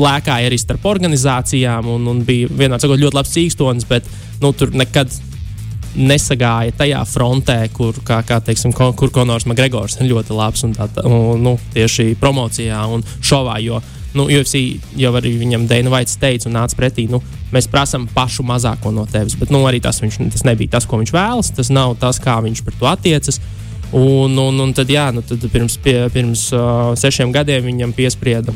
lēkāja 0.00 0.50
arī 0.50 0.59
starp 0.59 0.85
organizācijām 0.87 1.88
un, 1.90 2.06
un 2.11 2.22
bija 2.26 2.50
vienā 2.50 2.78
sakot 2.83 2.98
ļoti 3.00 3.18
labs 3.18 3.35
cīkstonis, 3.35 3.87
bet 3.90 4.06
nu, 4.42 4.52
tur 4.56 4.74
nekad 4.74 5.12
nesagāja 5.96 6.74
tajā 6.79 7.00
frontē, 7.09 7.59
kur, 7.74 7.96
kā, 8.07 8.20
kā 8.26 8.38
teiksim, 8.44 8.74
ko, 8.76 8.90
kur 8.98 9.11
Konors 9.14 9.46
Makgregors 9.50 9.98
ir 9.98 10.11
ļoti 10.12 10.37
labs 10.37 10.64
un 10.66 10.74
tā, 10.76 10.87
un, 11.07 11.40
nu, 11.42 11.57
tieši 11.74 12.14
promocijā 12.20 12.83
un 12.94 13.03
šovā. 13.18 13.59
Jo, 13.64 13.81
nu, 14.14 14.29
UFC 14.29 14.81
jau 14.98 15.12
arī 15.18 15.35
viņam 15.40 15.66
Dana 15.70 15.92
Vaits 15.92 16.18
teica 16.20 16.48
un 16.48 16.59
nāca 16.59 16.79
pretī, 16.79 17.09
nu, 17.11 17.22
mēs 17.55 17.68
prasām 17.70 18.07
pašu 18.14 18.46
mazāko 18.46 18.94
no 18.94 19.07
tevis. 19.11 19.37
Bet 19.40 19.50
nu, 19.55 19.64
arī 19.68 19.83
tas, 19.83 20.03
viņš, 20.03 20.20
tas 20.37 20.46
nebija 20.46 20.76
tas, 20.76 20.87
ko 20.87 21.00
viņš 21.00 21.14
vēlas, 21.14 21.55
tas 21.57 21.72
nav 21.74 21.96
tas, 22.00 22.22
kā 22.22 22.38
viņš 22.44 22.62
par 22.66 22.79
to 22.79 22.90
attiecas. 22.90 23.40
Un, 23.90 24.37
un, 24.38 24.61
un 24.62 24.74
tad, 24.76 24.90
jā, 24.90 25.09
nu, 25.11 25.24
tad 25.26 25.42
pirms, 25.50 25.74
pie, 25.83 26.05
pirms 26.14 26.46
uh, 26.55 26.92
sešiem 26.98 27.33
gadiem 27.35 27.66
viņam 27.66 27.96
piesprieda 27.96 28.55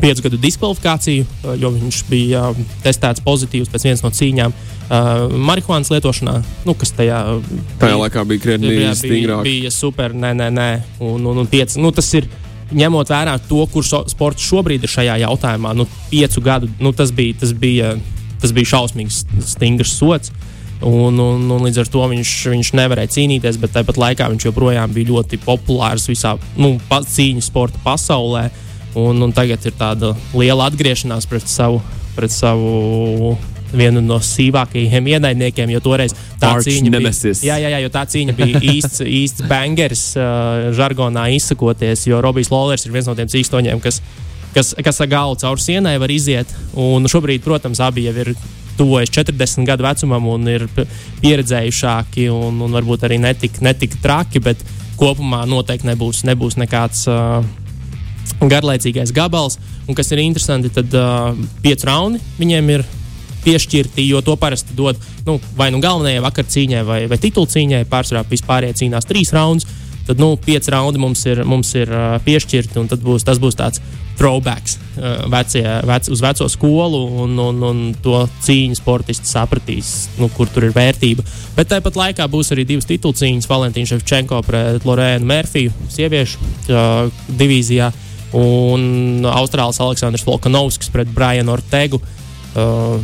piecu 0.00 0.24
gadu 0.24 0.38
diskvalifikāciju, 0.40 1.26
jo 1.60 1.70
viņš 1.74 1.96
bija 2.08 2.46
testēts 2.82 3.22
pozitīvs 3.22 3.68
pēc 3.70 3.84
vienas 3.84 4.02
no 4.02 4.10
cīņām 4.16 4.54
uh, 4.54 4.79
marihuānas 4.90 5.90
lietošanā, 5.92 6.34
nu, 6.66 6.74
kas 6.74 6.90
tajā, 6.98 7.18
tajā 7.78 7.98
laikā 8.00 8.24
bija 8.26 8.42
krietni 8.42 8.72
stingrāk. 8.98 9.44
Bija, 9.46 9.62
bija 9.62 9.70
super, 9.74 10.14
nē, 10.14 10.32
nē, 10.34 10.48
nē. 10.56 10.70
Un, 11.06 11.26
un, 11.30 11.42
un 11.44 11.50
pieci, 11.50 11.78
nu, 11.82 11.92
tas 11.94 12.08
ir 12.18 12.26
ņemot 12.74 13.10
vērā 13.10 13.36
to, 13.48 13.62
kur 13.70 13.86
so, 13.86 14.02
sports 14.10 14.46
šobrīd 14.46 14.86
ir 14.86 14.90
šajā 14.90 15.20
jautājumā, 15.24 15.74
nu, 15.78 15.86
piecu 16.10 16.42
gadu, 16.42 16.70
nu, 16.82 16.90
tas, 16.96 17.12
bija, 17.14 17.38
tas, 17.42 17.54
bija, 17.54 17.94
tas 18.42 18.54
bija 18.56 18.72
šausmīgs, 18.74 19.24
stingrs 19.52 19.94
sots. 19.98 20.34
Un, 20.80 21.18
un, 21.20 21.42
un 21.44 21.66
līdz 21.66 21.82
ar 21.82 21.88
to 21.92 22.02
viņš, 22.08 22.30
viņš 22.54 22.70
nevarēja 22.78 23.12
cīnīties, 23.12 23.58
bet 23.60 23.74
tāpat 23.74 23.98
laikā 24.00 24.30
viņš 24.32 24.46
joprojām 24.48 24.94
bija 24.96 25.10
ļoti 25.10 25.36
populārs 25.44 26.08
visā 26.08 26.38
nu, 26.56 26.78
cīņu 26.88 27.44
sporta 27.44 27.82
pasaulē. 27.84 28.48
Un, 28.98 29.20
un 29.22 29.30
tagad 29.30 29.62
ir 29.68 29.76
tāda 29.78 30.14
liela 30.34 30.66
atgriešanās 30.66 31.28
pret 31.30 31.44
savu, 31.46 31.82
pret 32.16 32.32
savu 32.34 33.36
vienu 33.76 34.02
no 34.04 34.18
sīvākajiem 34.24 35.10
ienaidniekiem, 35.14 35.72
jo 35.74 35.80
toreiz 35.84 36.14
tā 36.40 36.54
Arch 36.56 36.68
cīņa 36.68 36.92
nemesis. 36.94 37.42
bija, 37.42 37.56
jā, 37.56 37.66
jā, 37.66 37.74
jā, 37.74 37.82
jo 37.84 37.92
tā 37.94 38.04
cīņa 38.12 38.36
bija 38.38 38.62
īsts, 38.74 39.02
īsts 39.04 39.46
bangers, 39.50 40.06
uh, 40.18 40.70
žargonā 40.76 41.28
izsakoties, 41.36 42.06
jo 42.10 42.22
Robijs 42.24 42.52
Lolers 42.52 42.86
ir 42.86 42.96
viens 42.96 43.10
no 43.10 43.16
tiem 43.18 43.30
cīkstoņiem, 43.30 43.82
kas, 43.84 44.00
kas, 44.56 44.74
kas 44.78 45.02
ar 45.04 45.12
galvu 45.12 45.38
cauri 45.42 45.66
sienai 45.66 45.96
var 46.02 46.12
iziet. 46.14 46.50
Un 46.78 47.08
šobrīd, 47.10 47.44
protams, 47.46 47.82
abi 47.84 48.08
jau 48.08 48.16
ir 48.24 48.34
tuvojas 48.80 49.12
40 49.12 49.66
gadu 49.68 49.84
vecumam 49.84 50.28
un 50.32 50.46
ir 50.48 50.66
pieredzējušāki 51.20 52.30
un, 52.32 52.62
un 52.64 52.76
varbūt 52.78 53.08
arī 53.08 53.20
netik, 53.20 53.60
netik 53.64 53.98
traki, 54.00 54.40
bet 54.44 54.62
kopumā 55.00 55.42
noteikti 55.48 55.88
nebūs, 55.90 56.24
nebūs 56.28 56.60
nekāds. 56.60 57.06
Uh, 57.10 57.42
garlaicīgais 58.40 59.12
gabals. 59.12 59.58
Un 59.88 59.96
kas 59.98 60.10
ir 60.14 60.22
interesanti, 60.22 60.70
tad 60.72 60.92
uh, 60.96 61.34
pieci 61.64 61.88
raundi 61.88 62.20
viņiem 62.38 62.72
ir 62.76 62.84
piešķirti, 63.44 64.06
jo 64.08 64.22
to 64.24 64.36
parasti 64.40 64.76
dod 64.76 64.98
nu, 65.26 65.38
vai 65.56 65.70
nu 65.74 65.80
galvenajai 65.82 66.24
vakar 66.24 66.48
cīņai, 66.50 66.82
vai, 66.86 67.02
vai 67.10 67.20
titulu 67.20 67.50
cīņai. 67.50 67.86
Pārsvarā 67.90 68.24
vispārējie 68.30 68.82
cīnās 68.84 69.08
trīs 69.08 69.32
raundus. 69.36 69.68
Tad 70.10 70.18
nu, 70.18 70.32
pieci 70.36 70.72
raundi 70.72 70.98
mums 70.98 71.20
ir, 71.28 71.44
mums 71.46 71.68
ir 71.78 71.90
uh, 71.92 72.16
piešķirti, 72.24 72.80
un 72.80 72.88
būs, 72.90 73.22
tas 73.22 73.38
būs 73.38 73.54
tāds 73.54 73.78
throwbacks 74.18 74.74
uh, 74.74 75.20
vecie, 75.30 75.62
vec, 75.86 76.08
uz 76.10 76.22
veco 76.24 76.48
skolu, 76.50 77.02
un, 77.22 77.36
un, 77.38 77.60
un 77.68 77.82
to 78.02 78.24
cīņu 78.42 78.80
sportisti 78.80 79.30
sapratīs, 79.30 80.08
nu, 80.18 80.26
kur 80.34 80.50
tur 80.50 80.66
ir 80.66 80.74
vērtība. 80.74 81.22
Bet 81.54 81.70
tāpat 81.70 82.00
laikā 82.00 82.26
būs 82.32 82.50
arī 82.56 82.66
divas 82.66 82.88
titulu 82.90 83.14
cīņas. 83.20 83.48
Valentīna 83.50 83.92
Ševčenko 83.92 84.42
pret 84.48 84.88
Lorēnu 84.88 85.30
Mērfiju, 85.30 85.76
sieviešu 85.94 86.42
uh, 86.42 87.22
divīzijā, 87.30 87.92
un 88.40 89.26
Austrālijas 89.30 89.82
Aleksandrs 89.84 90.26
Volkanovskis 90.26 90.90
pret 90.90 91.14
Brianu 91.14 91.54
Ortegu. 91.54 92.02
Uh, 92.50 92.98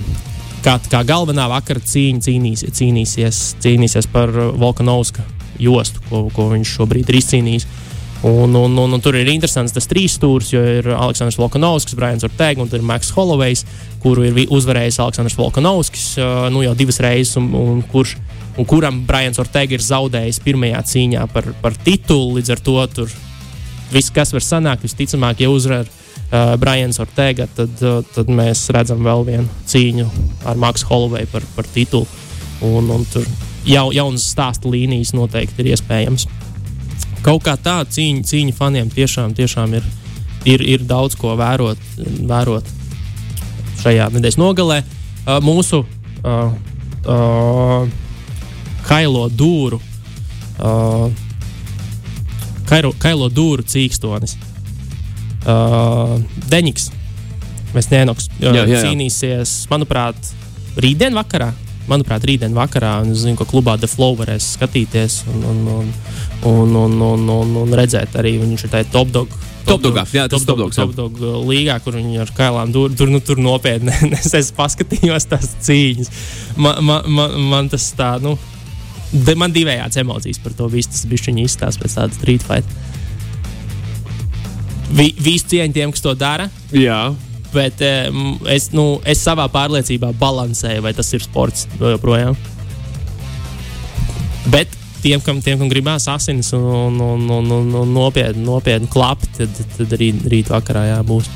kā, 0.66 0.76
kā 0.90 1.02
galvenā 1.06 1.46
vakara 1.50 1.82
cīņa 1.82 2.26
cīnīs, 2.26 2.64
cīnīsies, 2.74 3.42
cīnīsies 3.62 4.08
par 4.12 4.32
uh, 4.34 4.52
Volkanovska 4.58 5.24
jostu, 5.62 6.02
ko, 6.10 6.26
ko 6.34 6.50
viņš 6.52 6.78
šobrīd 6.78 7.10
ir 7.10 7.20
izcīnījis. 7.20 7.68
Un, 8.26 8.54
un, 8.56 8.72
un, 8.80 8.94
un 8.96 9.02
tur 9.04 9.14
ir 9.18 9.28
interesants 9.28 9.74
tas 9.76 9.86
trīs 9.86 10.16
stūris, 10.16 10.48
jo 10.54 10.62
ir 10.78 10.88
Aleksandrs 10.96 11.36
Volkanovskis, 11.38 11.94
Brians 11.98 12.24
Ortega 12.26 12.64
un 12.64 12.86
Maks 12.88 13.12
Holovejs, 13.14 13.62
kuru 14.02 14.24
ir 14.26 14.40
uzvarējis 14.56 14.98
Aleksandrs 15.04 15.36
Volkanovskis 15.38 16.06
uh, 16.18 16.46
nu, 16.52 16.64
jau 16.64 16.74
divas 16.78 16.98
reizes, 17.04 17.36
un, 17.38 17.50
un, 17.60 17.84
kurš, 17.92 18.16
un 18.56 18.68
kuram 18.68 19.02
Brians 19.06 19.38
Ortega 19.42 19.76
ir 19.76 19.84
zaudējis 19.84 20.40
pirmajā 20.44 20.82
cīņā 20.92 21.28
par, 21.32 21.52
par 21.62 21.76
titulu. 21.86 22.38
Līdz 22.40 22.56
ar 22.56 22.64
to 22.66 22.78
tur 22.96 23.14
viss, 23.92 24.10
kas 24.10 24.34
var 24.34 24.44
sanākt, 24.44 24.88
visticamāk, 24.88 25.44
ja 25.44 25.52
uzvar 25.52 25.86
uh, 26.32 26.54
Brians 26.60 27.00
Ortega, 27.02 27.46
tad, 27.56 27.74
uh, 27.82 28.00
tad 28.14 28.30
mēs 28.32 28.66
redzam 28.74 29.04
vēl 29.06 29.26
vienu 29.26 29.48
cīņu 29.68 30.06
ar 30.46 30.58
Maksu 30.60 30.88
Holoveju 30.90 31.30
par, 31.32 31.46
par 31.56 31.68
titulu. 31.74 32.06
Un, 32.64 32.88
un 32.90 33.04
tur 33.12 33.26
jau, 33.68 33.90
jaunas 33.92 34.24
stāsta 34.32 34.70
līnijas 34.70 35.12
noteikti 35.16 35.62
ir 35.62 35.74
iespējams. 35.74 36.26
Kaut 37.26 37.44
kā 37.44 37.56
tā 37.60 37.80
cīņa, 37.90 38.24
cīņa 38.26 38.56
faniem 38.56 38.90
tiešām, 38.92 39.34
tiešām 39.36 39.74
ir, 39.76 39.86
ir, 40.46 40.62
ir 40.62 40.86
daudz 40.86 41.18
ko 41.18 41.34
vērot, 41.38 41.80
vērot 42.28 42.72
šajā 43.82 44.08
nedēļas 44.14 44.40
nogalē. 44.40 44.80
Uh, 45.26 45.38
mūsu 45.44 45.82
uh, 45.82 46.50
uh, 47.06 47.88
Kailo 48.86 49.26
dūru. 49.28 49.80
Uh, 50.56 51.10
Kairo, 52.66 52.92
Kailo 52.98 53.28
dūru 53.30 53.66
cīkstonis. 53.66 54.36
Uh, 55.46 56.16
Deņiks, 56.50 56.88
Mesnēnoks, 57.76 58.26
uh, 58.32 58.48
Jā, 58.48 58.64
jā, 58.64 58.66
jā. 58.72 58.82
cīnīsies, 58.88 59.52
manuprāt, 59.70 60.32
rītdien 60.82 61.14
vakarā. 61.14 61.52
Manuprāt, 61.86 62.24
rītdien 62.26 62.54
vakarā, 62.56 62.96
un 63.04 63.12
es 63.14 63.20
zinu, 63.22 63.36
ka 63.38 63.46
klubā 63.46 63.76
The 63.78 63.86
Flow 63.86 64.16
varēs 64.18 64.56
skatīties 64.56 65.20
un, 65.30 65.44
un, 65.46 65.60
un, 65.70 65.92
un, 66.50 66.72
un, 66.80 66.96
un, 67.12 67.28
un, 67.36 67.52
un 67.62 67.76
redzēt 67.78 68.16
arī 68.18 68.40
viņš 68.40 68.66
ir 68.66 68.72
tajā 68.72 68.88
top 68.90 69.12
dog. 69.14 69.36
Top 69.66 69.82
dogā, 69.82 70.02
jā, 70.14 70.24
tas 70.30 70.42
top, 70.42 70.56
top 70.56 70.64
dogs, 70.64 70.78
jā. 70.78 70.82
top 70.82 70.96
dog 70.98 71.22
uh, 71.22 71.38
līgā, 71.46 71.78
kur 71.82 71.94
viņi 71.98 72.20
ar 72.22 72.30
kailām 72.34 72.74
tur, 72.74 72.90
tur, 72.98 73.10
nu, 73.10 73.22
tur 73.22 73.38
nopietni. 73.42 73.94
es, 74.18 74.32
es 74.34 74.50
paskatījos 74.54 75.26
tās 75.30 75.54
cīņas. 75.66 76.10
Man, 76.58 76.82
man, 76.86 77.06
man, 77.10 77.38
man 77.54 77.70
tas 77.70 77.86
tā, 77.98 78.16
nu, 78.22 78.34
de, 79.12 79.34
man 79.38 79.54
divējāds 79.54 80.02
emocijas 80.02 80.42
par 80.42 80.54
to 80.58 80.66
visu. 80.70 80.90
Tas 80.94 81.06
bija 81.10 81.30
viņa 81.30 81.46
izstāsts 81.46 81.82
pēc 81.82 81.98
tādas 81.98 82.18
street 82.18 82.46
fight. 82.46 82.78
Vi, 84.94 85.10
visi 85.18 85.48
cieņi 85.50 85.74
tiem, 85.74 85.92
kas 85.94 86.04
to 86.04 86.12
dara, 86.14 86.46
Jā, 86.70 87.10
bet 87.54 87.80
um, 87.82 88.36
es, 88.52 88.70
nu, 88.76 89.00
es 89.08 89.22
savā 89.24 89.48
pārliecībā 89.50 90.12
balansēju, 90.20 90.84
vai 90.84 90.92
tas 90.94 91.10
ir 91.16 91.24
sports 91.24 91.66
joprojām. 91.80 92.36
Bet 94.52 94.70
tiem, 95.02 95.22
kam, 95.24 95.40
tiem, 95.42 95.58
kam 95.58 95.70
gribās 95.72 96.06
asinis 96.10 96.52
un, 96.54 96.62
un, 96.62 97.02
un, 97.02 97.26
un, 97.38 97.52
un, 97.58 97.74
un 97.82 97.92
nopietni, 97.96 98.44
nopietni 98.46 98.90
klapi, 98.92 99.30
tad, 99.40 99.60
tad 99.74 99.94
arī 99.98 100.12
rīt 100.30 100.50
vakarā 100.54 100.86
jābūs. 100.92 101.30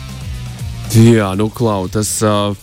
jā 0.95 1.35
nu, 1.39 1.51
klau, 1.51 1.89
tas. 1.91 2.19
Uh, 2.23 2.55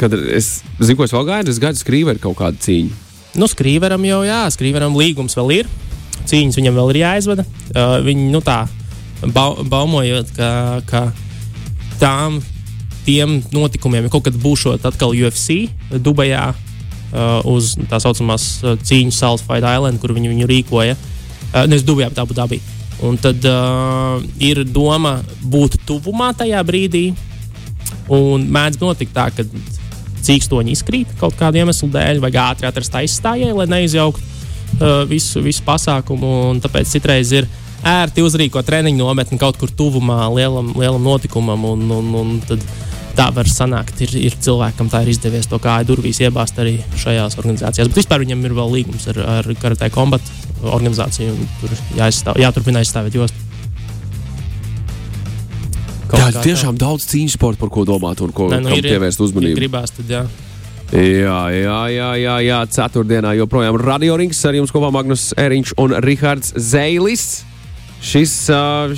kad 0.00 0.14
es 0.16 0.62
zinu, 0.80 0.96
ko 0.98 1.06
es 1.06 1.12
vēl 1.14 1.28
gaidu, 1.28 1.52
es 1.52 1.60
gaidu 1.62 1.78
skrīveri 1.78 2.22
kaut 2.22 2.38
kādu 2.40 2.60
cīņu. 2.64 3.00
Nu, 3.40 3.48
skrīveram 3.48 4.02
jau 4.04 4.22
jā, 4.26 4.44
skrīveram 4.52 4.96
līgums 4.96 5.36
vēl 5.38 5.58
ir. 5.60 5.72
Cīņas 6.28 6.56
viņam 6.58 6.78
vēl 6.78 6.92
ir 6.92 6.98
jāizvada. 7.02 7.44
Uh, 7.72 7.98
viņi 8.04 8.30
nu, 8.32 8.40
tā 8.44 8.62
bau, 9.30 9.62
baumojot, 9.62 10.32
ka, 10.36 10.50
ka 10.88 11.02
tām 12.00 12.40
tiem 13.06 13.40
notikumiem 13.54 14.10
kaut 14.10 14.26
kad 14.28 14.36
būšot 14.38 14.84
atkal 14.86 15.14
UFC 15.14 15.68
Dubajā 15.90 16.52
uh, 17.12 17.40
uz 17.50 17.74
tā 17.90 17.98
saucamās 18.02 18.46
uh, 18.62 18.76
cīņas 18.78 19.18
salas 19.24 19.44
Fight 19.46 19.66
Island, 19.66 20.00
kur 20.02 20.14
viņi 20.16 20.32
viņu 20.32 20.48
rīkoja. 20.50 20.96
Uh, 21.52 21.66
Nevis 21.66 21.86
Dubajā, 21.86 22.12
bet 22.12 22.22
Abu 22.22 22.36
Dabī. 22.38 22.60
Un 23.02 23.18
tad 23.18 23.42
uh, 23.48 24.22
ir 24.38 24.62
doma 24.68 25.18
būt 25.42 25.80
tuvumā 25.88 26.30
tajā 26.38 26.62
brīdī. 26.66 27.10
Un 28.12 28.46
mēdz 28.52 28.78
notikt 28.82 29.14
tā, 29.14 29.28
ka 29.34 29.46
cīkstoņi 30.22 30.76
izkrīt 30.76 31.16
kaut 31.20 31.34
kādu 31.38 31.58
iemeslu 31.58 31.88
dēļ, 31.92 32.20
vai 32.22 32.30
ātri 32.38 32.68
atrast 32.68 32.94
aizstājēju, 33.00 33.56
lai 33.58 33.66
neizjauktu 33.72 34.22
uh, 34.22 35.02
visu, 35.10 35.42
visu 35.42 35.64
pasākumu. 35.66 36.32
un 36.52 36.62
Tāpēc 36.62 36.94
citreiz 36.94 37.34
ir 37.34 37.50
ērti 37.84 38.22
uzrīkot 38.22 38.66
treniņu 38.68 39.02
nometni 39.04 39.38
kaut 39.38 39.56
kur 39.60 39.70
tuvumā 39.70 40.26
lielam, 40.34 40.72
lielam 40.78 41.02
notikumam. 41.02 41.64
Un, 41.64 41.86
un, 41.90 42.10
un 42.14 42.40
tad 42.48 42.62
tā 43.16 43.26
var 43.34 43.44
sanākt. 43.50 44.00
Ir, 44.06 44.14
ir 44.30 44.36
cilvēkam 44.40 44.88
tā 44.92 45.02
ir 45.04 45.10
izdevies 45.12 45.48
to 45.50 45.58
kāju 45.62 45.90
durvīs 45.90 46.20
iebāzt 46.24 46.58
arī 46.62 46.78
šajās 46.96 47.36
organizācijās. 47.42 47.90
Bet 47.92 47.98
vispār 48.04 48.22
viņam 48.24 48.44
ir 48.48 48.54
vēl 48.56 48.70
līgums 48.78 49.08
ar, 49.12 49.18
ar 49.38 49.50
Karatē 49.60 49.90
kombatu 49.92 50.30
organizāciju. 50.62 51.34
un 51.34 51.48
Tur 51.60 51.74
jāizstāv, 51.98 52.38
jāturpina 52.40 52.80
aizstāvēt 52.84 53.18
jostu. 53.18 53.36
Kaut 56.12 56.20
Jā, 56.20 56.26
kā 56.28 56.32
tā. 56.36 56.42
tiešām 56.44 56.76
daudz 56.76 57.06
cīņu 57.08 57.32
sporta, 57.38 57.60
par 57.62 57.70
ko 57.72 57.84
domāt 57.88 58.20
un 58.20 58.32
ko 58.36 58.48
Nē, 58.52 58.58
nu, 58.60 58.68
kam 58.68 58.78
ir- 58.78 58.88
pievērst 58.90 59.20
uzmanību. 59.24 59.56
gribās, 59.56 59.94
tad 59.96 60.10
jā. 60.12 60.24
Jā, 60.92 61.38
jā, 61.56 61.78
jā, 61.88 62.08
jā, 62.20 62.34
jā. 62.44 62.58
ceturtdienā 62.68 63.30
joprojām 63.38 63.78
radiorings 63.80 64.44
ar 64.44 64.52
jums 64.58 64.70
kopā 64.74 64.90
Magnus 64.92 65.30
Eriņš 65.40 65.72
un 65.80 65.94
Rihards 66.04 66.52
Zeilis. 66.56 67.44
Šis, 68.02 68.32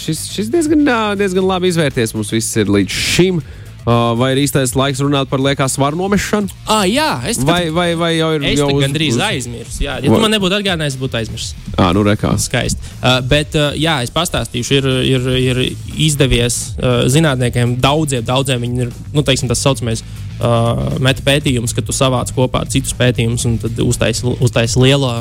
šis, 0.01 0.23
šis 0.33 0.49
diezgan, 0.53 0.87
diezgan 1.21 1.45
labi 1.45 1.69
izvērties 1.69 2.15
mums 2.17 2.33
viss 2.33 2.57
ir 2.57 2.71
līdz 2.73 2.89
šim. 3.13 3.43
Vai 3.85 4.31
ir 4.33 4.39
īstais 4.41 4.71
laiks 4.73 5.03
runāt 5.05 5.29
par 5.29 5.43
liekās 5.45 5.75
svaru 5.77 5.99
nomešanu? 6.01 6.49
Ah, 6.73 6.87
jā, 6.89 7.19
es 7.29 7.37
Vai, 7.45 7.67
vai, 7.69 7.91
vai 8.01 8.15
jau 8.17 8.31
ir 8.39 8.47
Es 8.49 8.63
jau 8.63 8.71
gandrīz 8.81 9.19
uz- 9.19 9.21
aizmirsu. 9.27 9.83
Jā, 9.85 9.99
ja 10.01 10.09
Vai- 10.09 10.21
man 10.23 10.33
nebūtu 10.33 10.57
atgādinājis, 10.57 10.97
būtu 10.97 11.19
aizmirsis. 11.21 11.53
Ā, 11.77 11.91
nu 11.93 12.01
rekās. 12.07 12.47
Skaisti. 12.49 12.81
Uh, 13.03 13.19
bet, 13.29 13.53
uh, 13.61 13.77
jā, 13.77 13.99
es 14.07 14.09
pastāstīšu, 14.15 14.79
ir, 14.79 14.89
ir, 15.05 15.29
ir 15.37 15.77
izdevies 16.01 16.57
uh, 16.81 17.05
zinātniekiem, 17.13 17.77
daudziem, 17.85 18.25
daudziem 18.25 18.65
viņi 18.65 18.87
ir, 18.87 18.95
nu, 19.13 19.21
teiksim, 19.23 19.53
tas 19.53 19.61
saucamais 19.61 20.01
uh, 20.41 20.97
meta 21.05 21.21
pētījums, 21.29 21.77
ka 21.77 21.85
tu 21.85 21.93
savāc 21.93 22.33
kopā 22.33 22.65
citus 22.73 22.97
pētījumus 22.97 23.45
un 23.45 23.59
tad 23.61 23.85
uztaisi 23.85 24.25
uztais 24.41 24.79
lielo, 24.81 25.13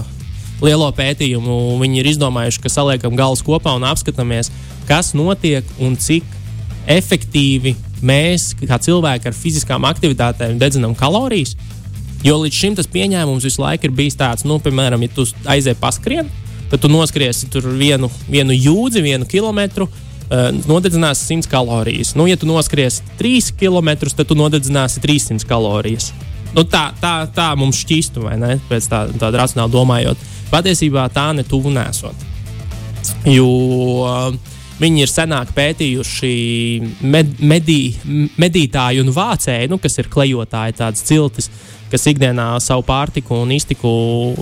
lielo 0.64 0.90
pētījumu. 0.96 1.78
Viņi 1.82 2.02
ir 2.02 2.12
izdomājuši, 2.14 2.62
ka 2.64 2.72
saliekam 2.72 3.18
galus 3.20 3.44
kopā 3.46 3.76
un 3.78 3.86
apskatāmies, 3.88 4.52
kas 4.90 5.14
notiek 5.18 5.68
un 5.84 5.98
cik 6.00 6.26
efektīvi 6.90 7.76
mēs, 8.04 8.52
kā 8.60 8.80
cilvēki 8.84 9.30
ar 9.30 9.38
fiziskām 9.38 9.88
aktivitātēm, 9.88 10.60
dedzinām 10.62 10.96
kalorijas. 11.00 11.56
Jo 12.24 12.38
līdz 12.40 12.56
šim 12.56 12.76
tas 12.80 12.88
pieņēmums 12.92 13.44
visu 13.48 13.64
laiku 13.64 13.90
ir 13.90 13.96
bijis 13.96 14.16
tāds, 14.20 14.46
nu, 14.48 14.60
piemēram, 14.64 15.02
ja 15.04 15.12
tu 15.12 15.26
aizēji 15.28 15.80
paskrien, 15.80 16.32
tad 16.72 16.84
tu 16.84 16.92
noskriesi 16.92 17.50
tur 17.52 17.68
vienu, 17.80 18.10
vienu 18.32 18.56
jūdzi, 18.56 19.04
vienu 19.04 19.28
kilometru. 19.30 19.90
Uh, 20.34 20.48
nodedzināsi 20.66 21.28
100 21.28 21.50
kalorijas. 21.52 22.14
Nu, 22.18 22.24
ja 22.26 22.40
tu 22.40 22.48
noskriesi 22.48 23.04
3 23.20 23.52
km, 23.60 23.92
tad 24.08 24.24
tu 24.26 24.38
nodedzināsi 24.40 25.04
300 25.04 25.46
kalorijas. 25.46 26.14
Nu, 26.54 26.64
tā, 26.70 26.92
tā, 27.02 27.14
tā 27.34 27.50
mums 27.58 27.82
šķistu, 27.82 28.24
vai 28.28 28.38
ne? 28.38 28.56
Pēc 28.70 28.88
tā, 28.90 29.06
tāda 29.18 29.42
racionāli 29.42 29.74
domājot. 29.74 30.26
Patiesībā 30.54 31.08
tā 31.14 31.32
netuvu 31.34 31.72
nesot. 31.74 32.28
Jo 33.28 33.48
uh, 34.06 34.36
viņi 34.80 35.04
ir 35.04 35.12
senāk 35.12 35.54
pētījuši 35.56 36.34
med, 37.02 37.36
medī, 37.42 37.80
medītāju 38.40 39.04
un 39.04 39.12
vācēju, 39.16 39.72
nu, 39.74 39.80
kas 39.82 39.98
ir 40.00 40.12
klejotāji, 40.14 40.78
tādas 40.78 41.04
ciltis, 41.08 41.50
kas 41.92 42.08
ikdienā 42.10 42.54
savu 42.64 42.86
pārtiku 42.86 43.42
un 43.42 43.52
iztiku 43.56 43.92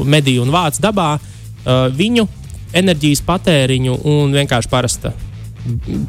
medī 0.04 0.38
un 0.44 0.52
vāc 0.54 0.80
dabā, 0.84 1.14
uh, 1.18 1.88
viņu 1.96 2.28
enerģijas 2.78 3.24
patēriņu 3.28 3.98
un 4.08 4.36
vienkārši 4.36 4.72
parasta 4.72 5.14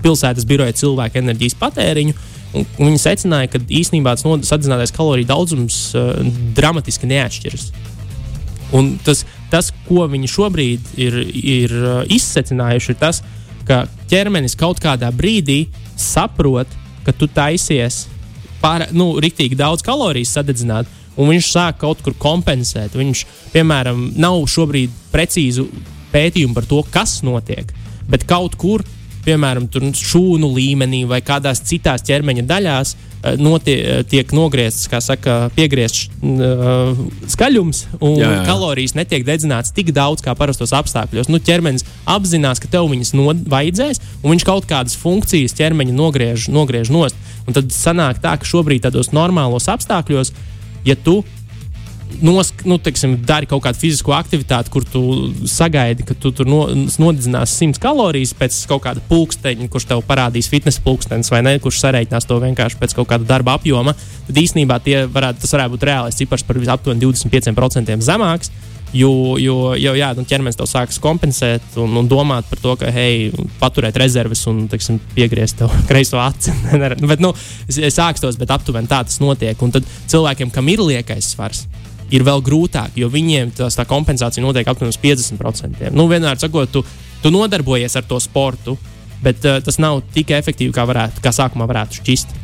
pilsētas 0.03 0.47
biroja 0.49 0.75
cilvēka 0.79 1.21
enerģijas 1.21 1.59
patēriņu. 1.61 2.15
Un, 2.53 2.67
un 2.79 2.91
viņi 2.91 3.01
secināja, 3.01 3.49
ka 3.55 3.63
īsnībā 3.65 4.13
tas 4.19 4.49
sadzinātais 4.49 4.93
kaloriju 4.93 5.31
daudzums 5.31 5.79
uh, 5.97 6.19
dramatiski 6.57 7.09
neatšķiras. 7.09 7.71
Un 8.77 8.95
tas, 9.05 9.25
tas, 9.53 9.71
ko 9.89 10.07
viņi 10.09 10.31
šobrīd 10.33 10.95
ir, 11.01 11.19
ir 11.33 11.77
uh, 11.79 11.93
izsecinājuši, 12.13 12.93
ir 12.93 13.01
tas, 13.01 13.23
ka 13.69 13.85
ķermenis 14.11 14.57
kaut 14.59 14.81
kādā 14.83 15.11
brīdī 15.15 15.67
saprot, 15.97 16.69
ka 17.07 17.15
tu 17.17 17.29
taisies 17.31 18.07
pār, 18.63 18.87
nu, 18.95 19.15
riktīgi 19.23 19.59
daudz 19.59 19.85
kaloriju 19.87 20.29
sadedzināt, 20.29 20.91
un 21.17 21.33
viņš 21.33 21.51
sāk 21.53 21.81
kaut 21.83 22.03
kur 22.05 22.17
kompensēt. 22.21 22.97
Viņš, 22.99 23.25
piemēram, 23.55 24.11
nav 24.21 24.41
šobrīd 24.51 24.93
precīzu 25.13 25.67
pētījumu 26.13 26.57
par 26.57 26.69
to, 26.69 26.83
kas 26.93 27.21
notiek, 27.27 27.73
bet 28.11 28.29
kaut 28.29 28.59
kur. 28.61 28.85
Piemēram, 29.23 29.69
šūnu 29.97 30.49
līmenī 30.51 31.05
vai 31.07 31.21
kādās 31.23 31.63
citās 31.69 32.03
ķermeņa 32.09 32.43
daļās 32.49 32.95
eh, 32.95 33.37
notie, 33.39 33.77
tiek 34.11 34.33
nogriezts, 34.35 34.89
kā 34.91 34.99
saka, 35.05 35.37
piegriezts 35.55 36.09
uh, 36.27 36.97
skaļums, 37.31 37.85
un 38.01 38.17
jā, 38.19 38.31
jā. 38.35 38.41
kalorijas 38.49 38.97
netiek 38.99 39.27
dedzināts 39.27 39.75
tik 39.77 39.93
daudz 39.95 40.25
kā 40.25 40.35
parastos 40.39 40.75
apstākļos. 40.75 41.31
Nu, 41.31 41.39
ķermenis 41.39 41.87
apzinās, 42.11 42.63
ka 42.63 42.71
tev 42.73 42.91
viņas 42.91 43.15
no, 43.19 43.31
vajadzēs, 43.53 44.03
un 44.23 44.35
viņš 44.35 44.47
kaut 44.49 44.67
kādas 44.71 44.99
funkcijas 44.99 45.55
ķermeņa 45.61 45.95
nogriež, 45.95 46.49
nogriež 46.51 46.91
nost. 46.91 47.19
Un 47.47 47.55
tad 47.55 47.71
sanāk 47.75 48.19
tā, 48.23 48.35
ka 48.39 48.49
šobrīd 48.49 48.89
tādos 48.89 49.15
normālos 49.15 49.71
apstākļos, 49.71 50.35
ja 50.87 50.99
tu 50.99 51.21
nosk, 52.21 52.65
nu, 52.69 52.77
teiksim, 52.83 53.15
dari 53.27 53.49
kaut 53.51 53.63
kādu 53.65 53.81
fizisku 53.81 54.15
aktivitāti, 54.17 54.73
kur 54.73 54.85
tu 54.87 55.03
sagaidi, 55.49 56.07
ka 56.07 56.17
tu 56.19 56.33
tur 56.37 56.49
no, 56.49 56.65
nodedzināsi 56.73 57.69
100 57.69 57.83
kalorijas 57.83 58.35
pēc 58.39 58.59
kaut 58.71 58.85
kāda 58.87 59.05
pulksteņa, 59.09 59.69
kurš 59.73 59.89
tev 59.93 60.03
parādīs 60.09 60.51
fitnesa 60.53 60.83
pulkstenis 60.85 61.33
vai 61.33 61.43
ne, 61.47 61.57
kurš 61.63 61.81
sareiķinās 61.85 62.29
to 62.29 62.41
vienkārši 62.43 62.81
pēc 62.81 62.97
kaut 62.99 63.11
kāda 63.15 63.29
darba 63.29 63.57
apjoma, 63.59 63.97
tad 64.29 64.43
īstenībā 64.43 64.81
tie 64.85 65.05
varētu, 65.07 65.45
tas 65.45 65.57
varētu 65.57 65.77
būt 65.77 65.89
reālais 65.89 66.21
cipars 66.21 66.47
par 66.47 66.61
aptuveni 66.77 67.07
25% 67.07 68.03
zemāks. 68.05 68.53
Jo, 68.93 69.39
jo 69.41 69.73
jau 69.81 69.95
jā, 69.97 70.11
nu, 70.13 70.25
ķermenis 70.29 70.59
tev 70.59 70.67
sāks 70.69 70.99
kompensēt 71.01 71.79
un, 71.81 71.95
un 71.97 72.09
domāt 72.11 72.45
par 72.51 72.61
to, 72.61 72.75
ka, 72.77 72.91
hei, 72.93 73.31
paturēt 73.61 73.97
rezerves 73.97 74.45
un 74.51 74.67
teiksim, 74.69 74.99
piegriezt 75.17 75.63
tev 75.63 75.73
kreiso 75.89 76.21
aci. 76.21 76.53
bet, 77.11 77.23
nu, 77.25 77.33
es, 77.65 77.81
es 77.81 77.97
sākstos, 77.97 78.37
bet 78.41 78.53
aptuveni 78.53 78.91
tā 78.91 79.01
tas 79.09 79.17
notiek. 79.25 79.57
Un 79.65 79.73
tad 79.73 79.89
cilvēkiem, 80.13 80.53
kam 80.53 80.69
ir 80.69 80.85
liekais 80.85 81.33
svars, 81.33 81.65
ir 82.13 82.25
vēl 82.27 82.43
grūtāk, 82.45 82.97
jo 83.01 83.09
viņiem 83.13 83.53
tās, 83.57 83.77
tā 83.79 83.87
kompensācija 83.89 84.45
notiek 84.45 84.69
uz 84.69 84.99
50%. 85.01 85.91
Nu, 85.97 86.07
vienmēr 86.11 86.41
sakot, 86.41 86.71
tu, 86.73 86.85
tu 87.23 87.33
nodarbojies 87.33 87.97
ar 87.97 88.07
to 88.09 88.21
sportu, 88.21 88.77
bet 89.23 89.45
uh, 89.47 89.61
tas 89.65 89.79
nav 89.83 90.03
tik 90.15 90.35
efektīvi, 90.37 90.75
kā, 90.75 90.87
varētu, 90.89 91.23
kā 91.25 91.33
sākumā 91.35 91.69
varētu 91.71 92.01
šķist. 92.01 92.35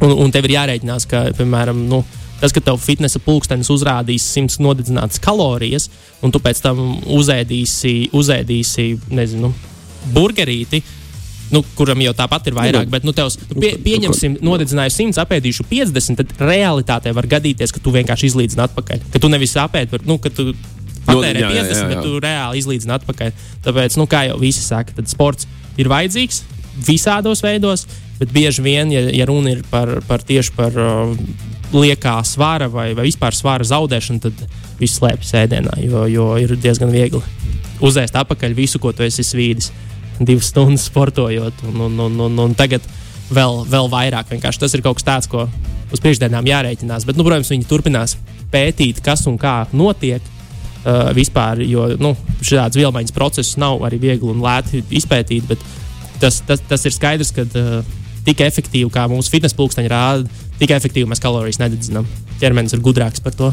Un, 0.00 0.14
un 0.16 0.32
tev 0.32 0.48
ir 0.48 0.56
jārēķinās, 0.56 1.06
ka, 1.08 1.26
piemēram, 1.36 1.84
nu, 1.90 2.02
tas, 2.40 2.54
ka 2.56 2.62
tev 2.64 2.80
fitnesa 2.80 3.20
pulkstenis 3.22 3.70
uzrādīs 3.72 4.26
100 4.32 4.62
nodedzinātas 4.64 5.20
kalorijas, 5.22 5.90
un 6.24 6.32
tu 6.32 6.40
pēc 6.42 6.62
tam 6.64 6.80
uzēdīsi, 7.04 8.10
uzēdīsi 8.16 8.88
nezinu, 9.12 9.52
burgerīti. 10.14 10.82
Nu, 11.50 11.62
kuram 11.74 11.98
jau 12.04 12.12
tāpat 12.14 12.46
ir 12.46 12.54
vairāk, 12.54 12.86
Nu, 12.86 12.92
bet 12.92 13.06
nu, 13.06 13.14
tev, 13.16 13.32
pie, 13.56 13.72
pieņemsim, 13.82 14.36
nodedzināju 14.46 14.92
100, 14.94 15.18
apēdīšu 15.24 15.66
50, 15.70 16.20
tad 16.20 16.44
realitātē 16.46 17.14
var 17.16 17.26
gadīties, 17.30 17.74
ka 17.74 17.82
tu 17.82 17.94
vienkārši 17.94 18.30
izlīdzini 18.30 18.62
atpakaļ. 18.68 19.02
Ka 19.10 19.22
tu 19.22 19.32
nevis 19.32 19.56
apēdi, 19.58 19.90
bet, 19.96 20.06
nu, 20.06 20.20
ka 20.22 20.30
tu 20.30 20.52
patērē 21.08 21.42
jā, 21.42 21.50
jā, 21.50 21.64
50, 21.66 21.74
jā, 21.74 21.82
jā. 21.82 21.88
bet 21.90 22.06
tu 22.06 22.22
reāli 22.22 22.62
izlīdzini 22.62 22.96
atpakaļ. 23.00 23.34
Tāpēc, 23.66 23.98
nu, 23.98 24.06
kā 24.10 24.24
jau 24.28 24.38
visi 24.42 24.62
saka, 24.62 24.94
tad 25.00 25.10
sports 25.10 25.50
ir 25.80 25.90
vajadzīgs 25.90 26.44
visādos 26.86 27.42
veidos, 27.44 27.86
bet 28.20 28.32
bieži 28.34 28.62
vien, 28.64 28.92
ja, 28.94 29.02
ja 29.10 29.26
runa 29.28 29.56
ir 29.56 29.64
par, 29.70 29.98
par 30.06 30.22
tieši 30.26 30.54
par 30.56 30.76
uh, 30.78 31.14
liekā 31.74 32.16
svara 32.26 32.70
vai, 32.70 32.90
vai 32.94 33.08
vispār 33.08 33.36
svara 33.36 33.66
zaudēšanu, 33.66 34.22
tad 34.22 34.44
viss 34.80 35.00
slēpjas 35.00 35.34
ēdienā, 35.44 35.76
jo, 35.84 36.06
jo 36.10 36.32
ir 36.40 36.54
diezgan 36.60 36.92
viegli 36.92 37.22
uzēst 37.84 38.16
atpakaļ 38.20 38.56
visu, 38.56 38.80
ko 38.80 38.92
tu 38.92 39.04
esi 39.06 39.24
svīdis. 39.24 39.70
Divas 40.20 40.50
stundas 40.52 40.84
sportojot, 40.90 41.64
un, 41.70 41.80
un, 41.86 42.00
un, 42.06 42.18
un, 42.26 42.40
un 42.44 42.56
tagad 42.56 42.84
vēl, 43.32 43.62
vēl 43.70 43.88
vairāk. 43.92 44.28
Vienkārši 44.34 44.60
tas 44.60 44.76
ir 44.76 44.84
kaut 44.84 45.00
kas 45.00 45.06
tāds, 45.06 45.30
ko 45.30 45.46
uz 45.90 46.02
priekšdienām 46.02 46.46
jārēķinās. 46.46 47.06
Bet, 47.08 47.18
nu, 47.18 47.26
protams, 47.26 47.50
viņi 47.52 47.68
turpinās 47.70 48.16
pētīt, 48.52 49.00
kas 49.04 49.26
un 49.30 49.40
kā 49.40 49.64
notiek. 49.72 50.36
Uh, 50.80 51.10
vispār, 51.12 51.58
jo 51.68 51.90
nu, 52.00 52.14
šāds 52.40 52.78
vielmaiņas 52.80 53.12
process 53.12 53.58
nav 53.60 53.82
arī 53.84 53.98
viegli 54.00 54.30
un 54.32 54.38
lēti 54.40 54.80
izpētīt, 54.96 55.44
bet 55.50 55.60
tas, 56.22 56.38
tas, 56.48 56.62
tas 56.70 56.86
ir 56.88 56.94
skaidrs, 56.96 57.34
ka 57.36 57.44
uh, 57.44 57.90
tik 58.24 58.40
efektīvi, 58.46 58.88
kā 58.94 59.04
mūsu 59.12 59.28
fitnes 59.34 59.52
pulksteņi 59.58 59.90
rāda, 59.92 60.40
tik 60.56 60.72
efektīvi 60.72 61.10
mēs 61.10 61.20
kalorijas 61.20 61.60
nededzinām. 61.60 62.08
Ķermenis 62.40 62.72
ir 62.78 62.80
gudrāks 62.86 63.20
par 63.20 63.36
to. 63.36 63.52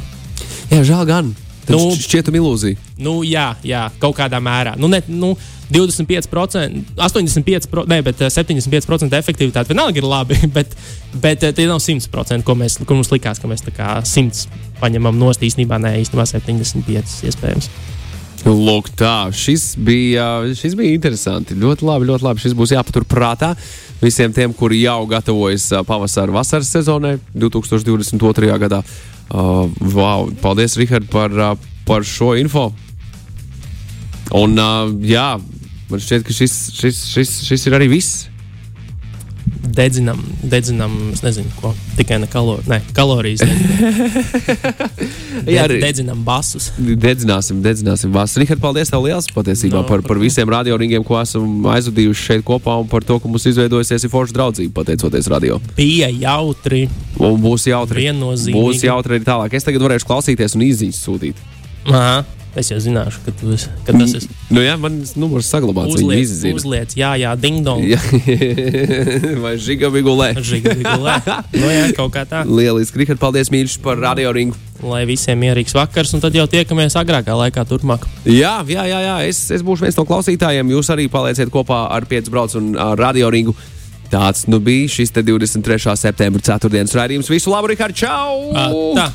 Jā, 0.71 0.80
žēl 0.88 1.03
gan. 1.10 1.36
Nu- 1.69 1.77
Nu, 1.89 1.95
šķietam 1.99 2.36
ilūzija. 2.39 2.77
Nu, 3.03 3.19
jā, 3.27 3.49
jā, 3.67 3.89
kaut 3.99 4.15
kādā 4.17 4.39
mērā. 4.43 4.77
Nu, 4.80 4.88
ne, 4.88 5.01
nu, 5.08 5.34
25%, 5.71 6.95
85%, 6.95 7.88
ne, 7.91 8.01
bet 8.01 8.21
eh, 8.23 8.30
75% 8.32 9.17
efektivitāte 9.19 9.73
vienalga 9.73 9.99
ir 9.99 10.08
labi, 10.08 10.38
bet, 10.58 10.75
bet 11.21 11.43
eh, 11.43 11.51
tie 11.58 11.67
nav 11.67 11.82
100%, 11.84 12.43
ko, 12.47 12.56
mēs, 12.56 12.80
ko 12.88 12.95
mums 12.97 13.12
likās, 13.12 13.41
ka 13.43 13.51
mēs 13.51 13.65
tā 13.65 13.73
kā 13.75 13.97
100 14.08 14.47
paņemam 14.80 15.19
nost. 15.19 15.43
Īstenībā, 15.43 15.80
nē, 15.84 15.97
īstenībā 16.06 16.25
75% 16.30 17.27
iespējams. 17.27 17.69
Lūk, 18.47 18.91
tā. 18.95 19.27
Šis 19.36 19.73
bija, 19.82 20.45
šis 20.56 20.75
bija 20.77 20.93
interesanti. 20.95 21.56
Ļoti 21.58 21.84
labi, 21.88 22.08
ļoti 22.08 22.23
labi. 22.23 22.39
Šis 22.43 22.53
būs 22.56 22.71
jāpatur 22.75 23.03
prātā 23.10 23.49
visiem 23.99 24.32
tiem, 24.32 24.53
kuri 24.56 24.84
jau 24.86 25.01
gatavojas 25.10 25.65
ā, 25.73 25.82
pavasara 25.84 26.32
vasaras 26.32 26.69
sezonai 26.71 27.17
2022. 27.36 28.53
gadā. 28.62 28.84
Uh, 29.27 29.67
wow, 29.93 30.29
paldies, 30.41 30.77
Rihard, 30.79 31.09
par, 31.11 31.31
uh, 31.31 31.55
par 31.85 32.05
šo 32.07 32.33
info. 32.39 32.69
Un, 34.35 34.55
uh, 34.59 34.91
jā, 35.07 35.35
man 35.89 36.03
šķiet, 36.03 36.25
ka 36.27 36.35
šis, 36.35 36.55
šis, 36.77 37.03
šis, 37.11 37.33
šis 37.47 37.67
ir 37.67 37.77
arī 37.77 37.89
viss. 37.91 38.27
Dedzinām, 39.67 40.19
dedzinām, 40.43 40.93
es 41.13 41.21
nezinu, 41.25 41.49
ko. 41.62 41.73
Tikai 41.97 42.19
ne, 42.21 42.27
kalor, 42.32 42.62
ne 42.69 42.80
kalorijas. 42.95 43.41
Jā, 45.47 45.63
arī- 45.67 45.80
Dedzinām 45.82 46.23
basus. 46.27 46.69
Dedzināsim, 46.77 47.60
dedzināsim 47.65 48.12
vasarā. 48.15 48.44
Rihard, 48.46 48.62
paldies 48.63 48.91
tev 48.91 49.04
liels 49.06 49.27
patiesībā 49.33 49.77
No, 49.81 49.83
par, 49.87 50.02
par 50.02 50.17
par 50.17 50.21
visiem 50.23 50.50
radioringiem, 50.50 51.04
ko 51.06 51.19
esam 51.21 51.65
aizvadījuši 51.73 52.23
šeit 52.29 52.46
kopā 52.48 52.77
un 52.81 52.87
par 52.89 53.04
to, 53.06 53.19
ka 53.21 53.29
mums 53.29 53.46
izveidojusies 53.52 54.08
ir 54.08 54.13
forša 54.13 54.33
draudzība 54.37 54.73
pateicoties 54.79 55.27
radio. 55.29 55.60
Bija 55.77 56.10
jautri. 56.10 56.87
Un 57.19 57.37
būs 57.44 57.67
jautri. 57.69 58.08
Viennozīmīgi. 58.08 58.58
Būs 58.58 58.83
jautri 58.87 59.17
arī 59.19 59.27
tālāk. 59.27 59.54
Es 59.58 59.67
tagad 59.67 59.85
varēšu 59.85 60.10
klausīties 60.10 60.58
un 60.58 60.65
izziņas 60.67 61.04
sūtīt. 61.06 61.46
Aha. 61.87 62.23
Es 62.58 62.71
jau 62.71 62.77
zināšu, 62.81 63.19
ka, 63.21 63.31
tu, 63.37 63.51
esi- 63.53 63.69
ka 63.85 63.93
tas 63.93 64.15
ir 64.17 64.23
Nu, 64.49 64.63
jā, 64.65 64.73
man 64.81 64.95
numurs 65.19 65.45
saglabāts. 65.51 65.93
Uzliec, 65.93 66.25
zina. 66.25 66.55
uzliec, 66.58 66.95
jā, 66.97 67.12
jā, 67.21 67.35
ding 67.37 67.60
dong. 67.62 67.83
Vai 69.43 69.53
žiga 69.62 69.91
vigulē. 69.93 70.31
Žiga, 70.41 70.73
vigulē. 70.79 71.17
nu, 71.62 71.69
jā, 71.69 71.83
kaut 71.97 72.15
kā 72.15 72.23
tā. 72.25 72.41
Lieliski, 72.49 73.03
Rihard, 73.03 73.21
paldies 73.21 73.51
mīļš 73.53 73.77
par 73.85 74.01
radio 74.01 74.33
ringu. 74.33 74.58
Lai 74.81 75.03
visiem 75.10 75.37
mierīgs 75.41 75.73
vakars, 75.77 76.15
un 76.17 76.21
tad 76.25 76.33
jau 76.37 76.47
tiekamies 76.49 76.97
agrākā 76.97 77.37
laikā 77.37 77.65
turpmāk. 77.69 78.05
Jā, 78.25 78.60
jā, 78.69 78.83
jā, 78.89 78.99
jā. 79.05 79.15
Es, 79.29 79.43
es 79.53 79.62
būšu 79.65 79.85
viens 79.87 79.97
no 79.97 80.05
klausītājiem. 80.10 80.73
Jūs 80.73 80.89
arī 80.93 81.05
palieciet 81.13 81.53
kopā 81.53 81.87
ar 81.93 82.05
Piecu 82.10 82.33
braucu 82.33 82.62
un 82.62 82.73
radio 82.97 83.29
ringu. 83.33 83.53
Tāds 84.08 84.45
nu 84.47 84.62
bija 84.63 84.87
šis 84.87 85.12
te 85.12 85.21
23. 85.25 85.93
septembra 85.99 86.41
ceturtdienas 86.41 86.93
raidījums. 86.95 87.27
Visu 87.33 87.51
labu, 87.51 87.67
Rihard! 87.73 87.97
Čau! 87.97 88.53
Ā, 88.55 88.69
Tā. 88.95 89.08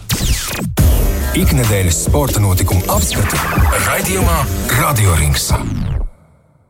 Ikdienas 1.33 2.03
sporta 2.05 2.41
notikumu 2.45 2.85
apskatu 2.93 3.39
raidījumā 3.87 4.37
Radio 4.77 5.17
Rings. 5.17 5.49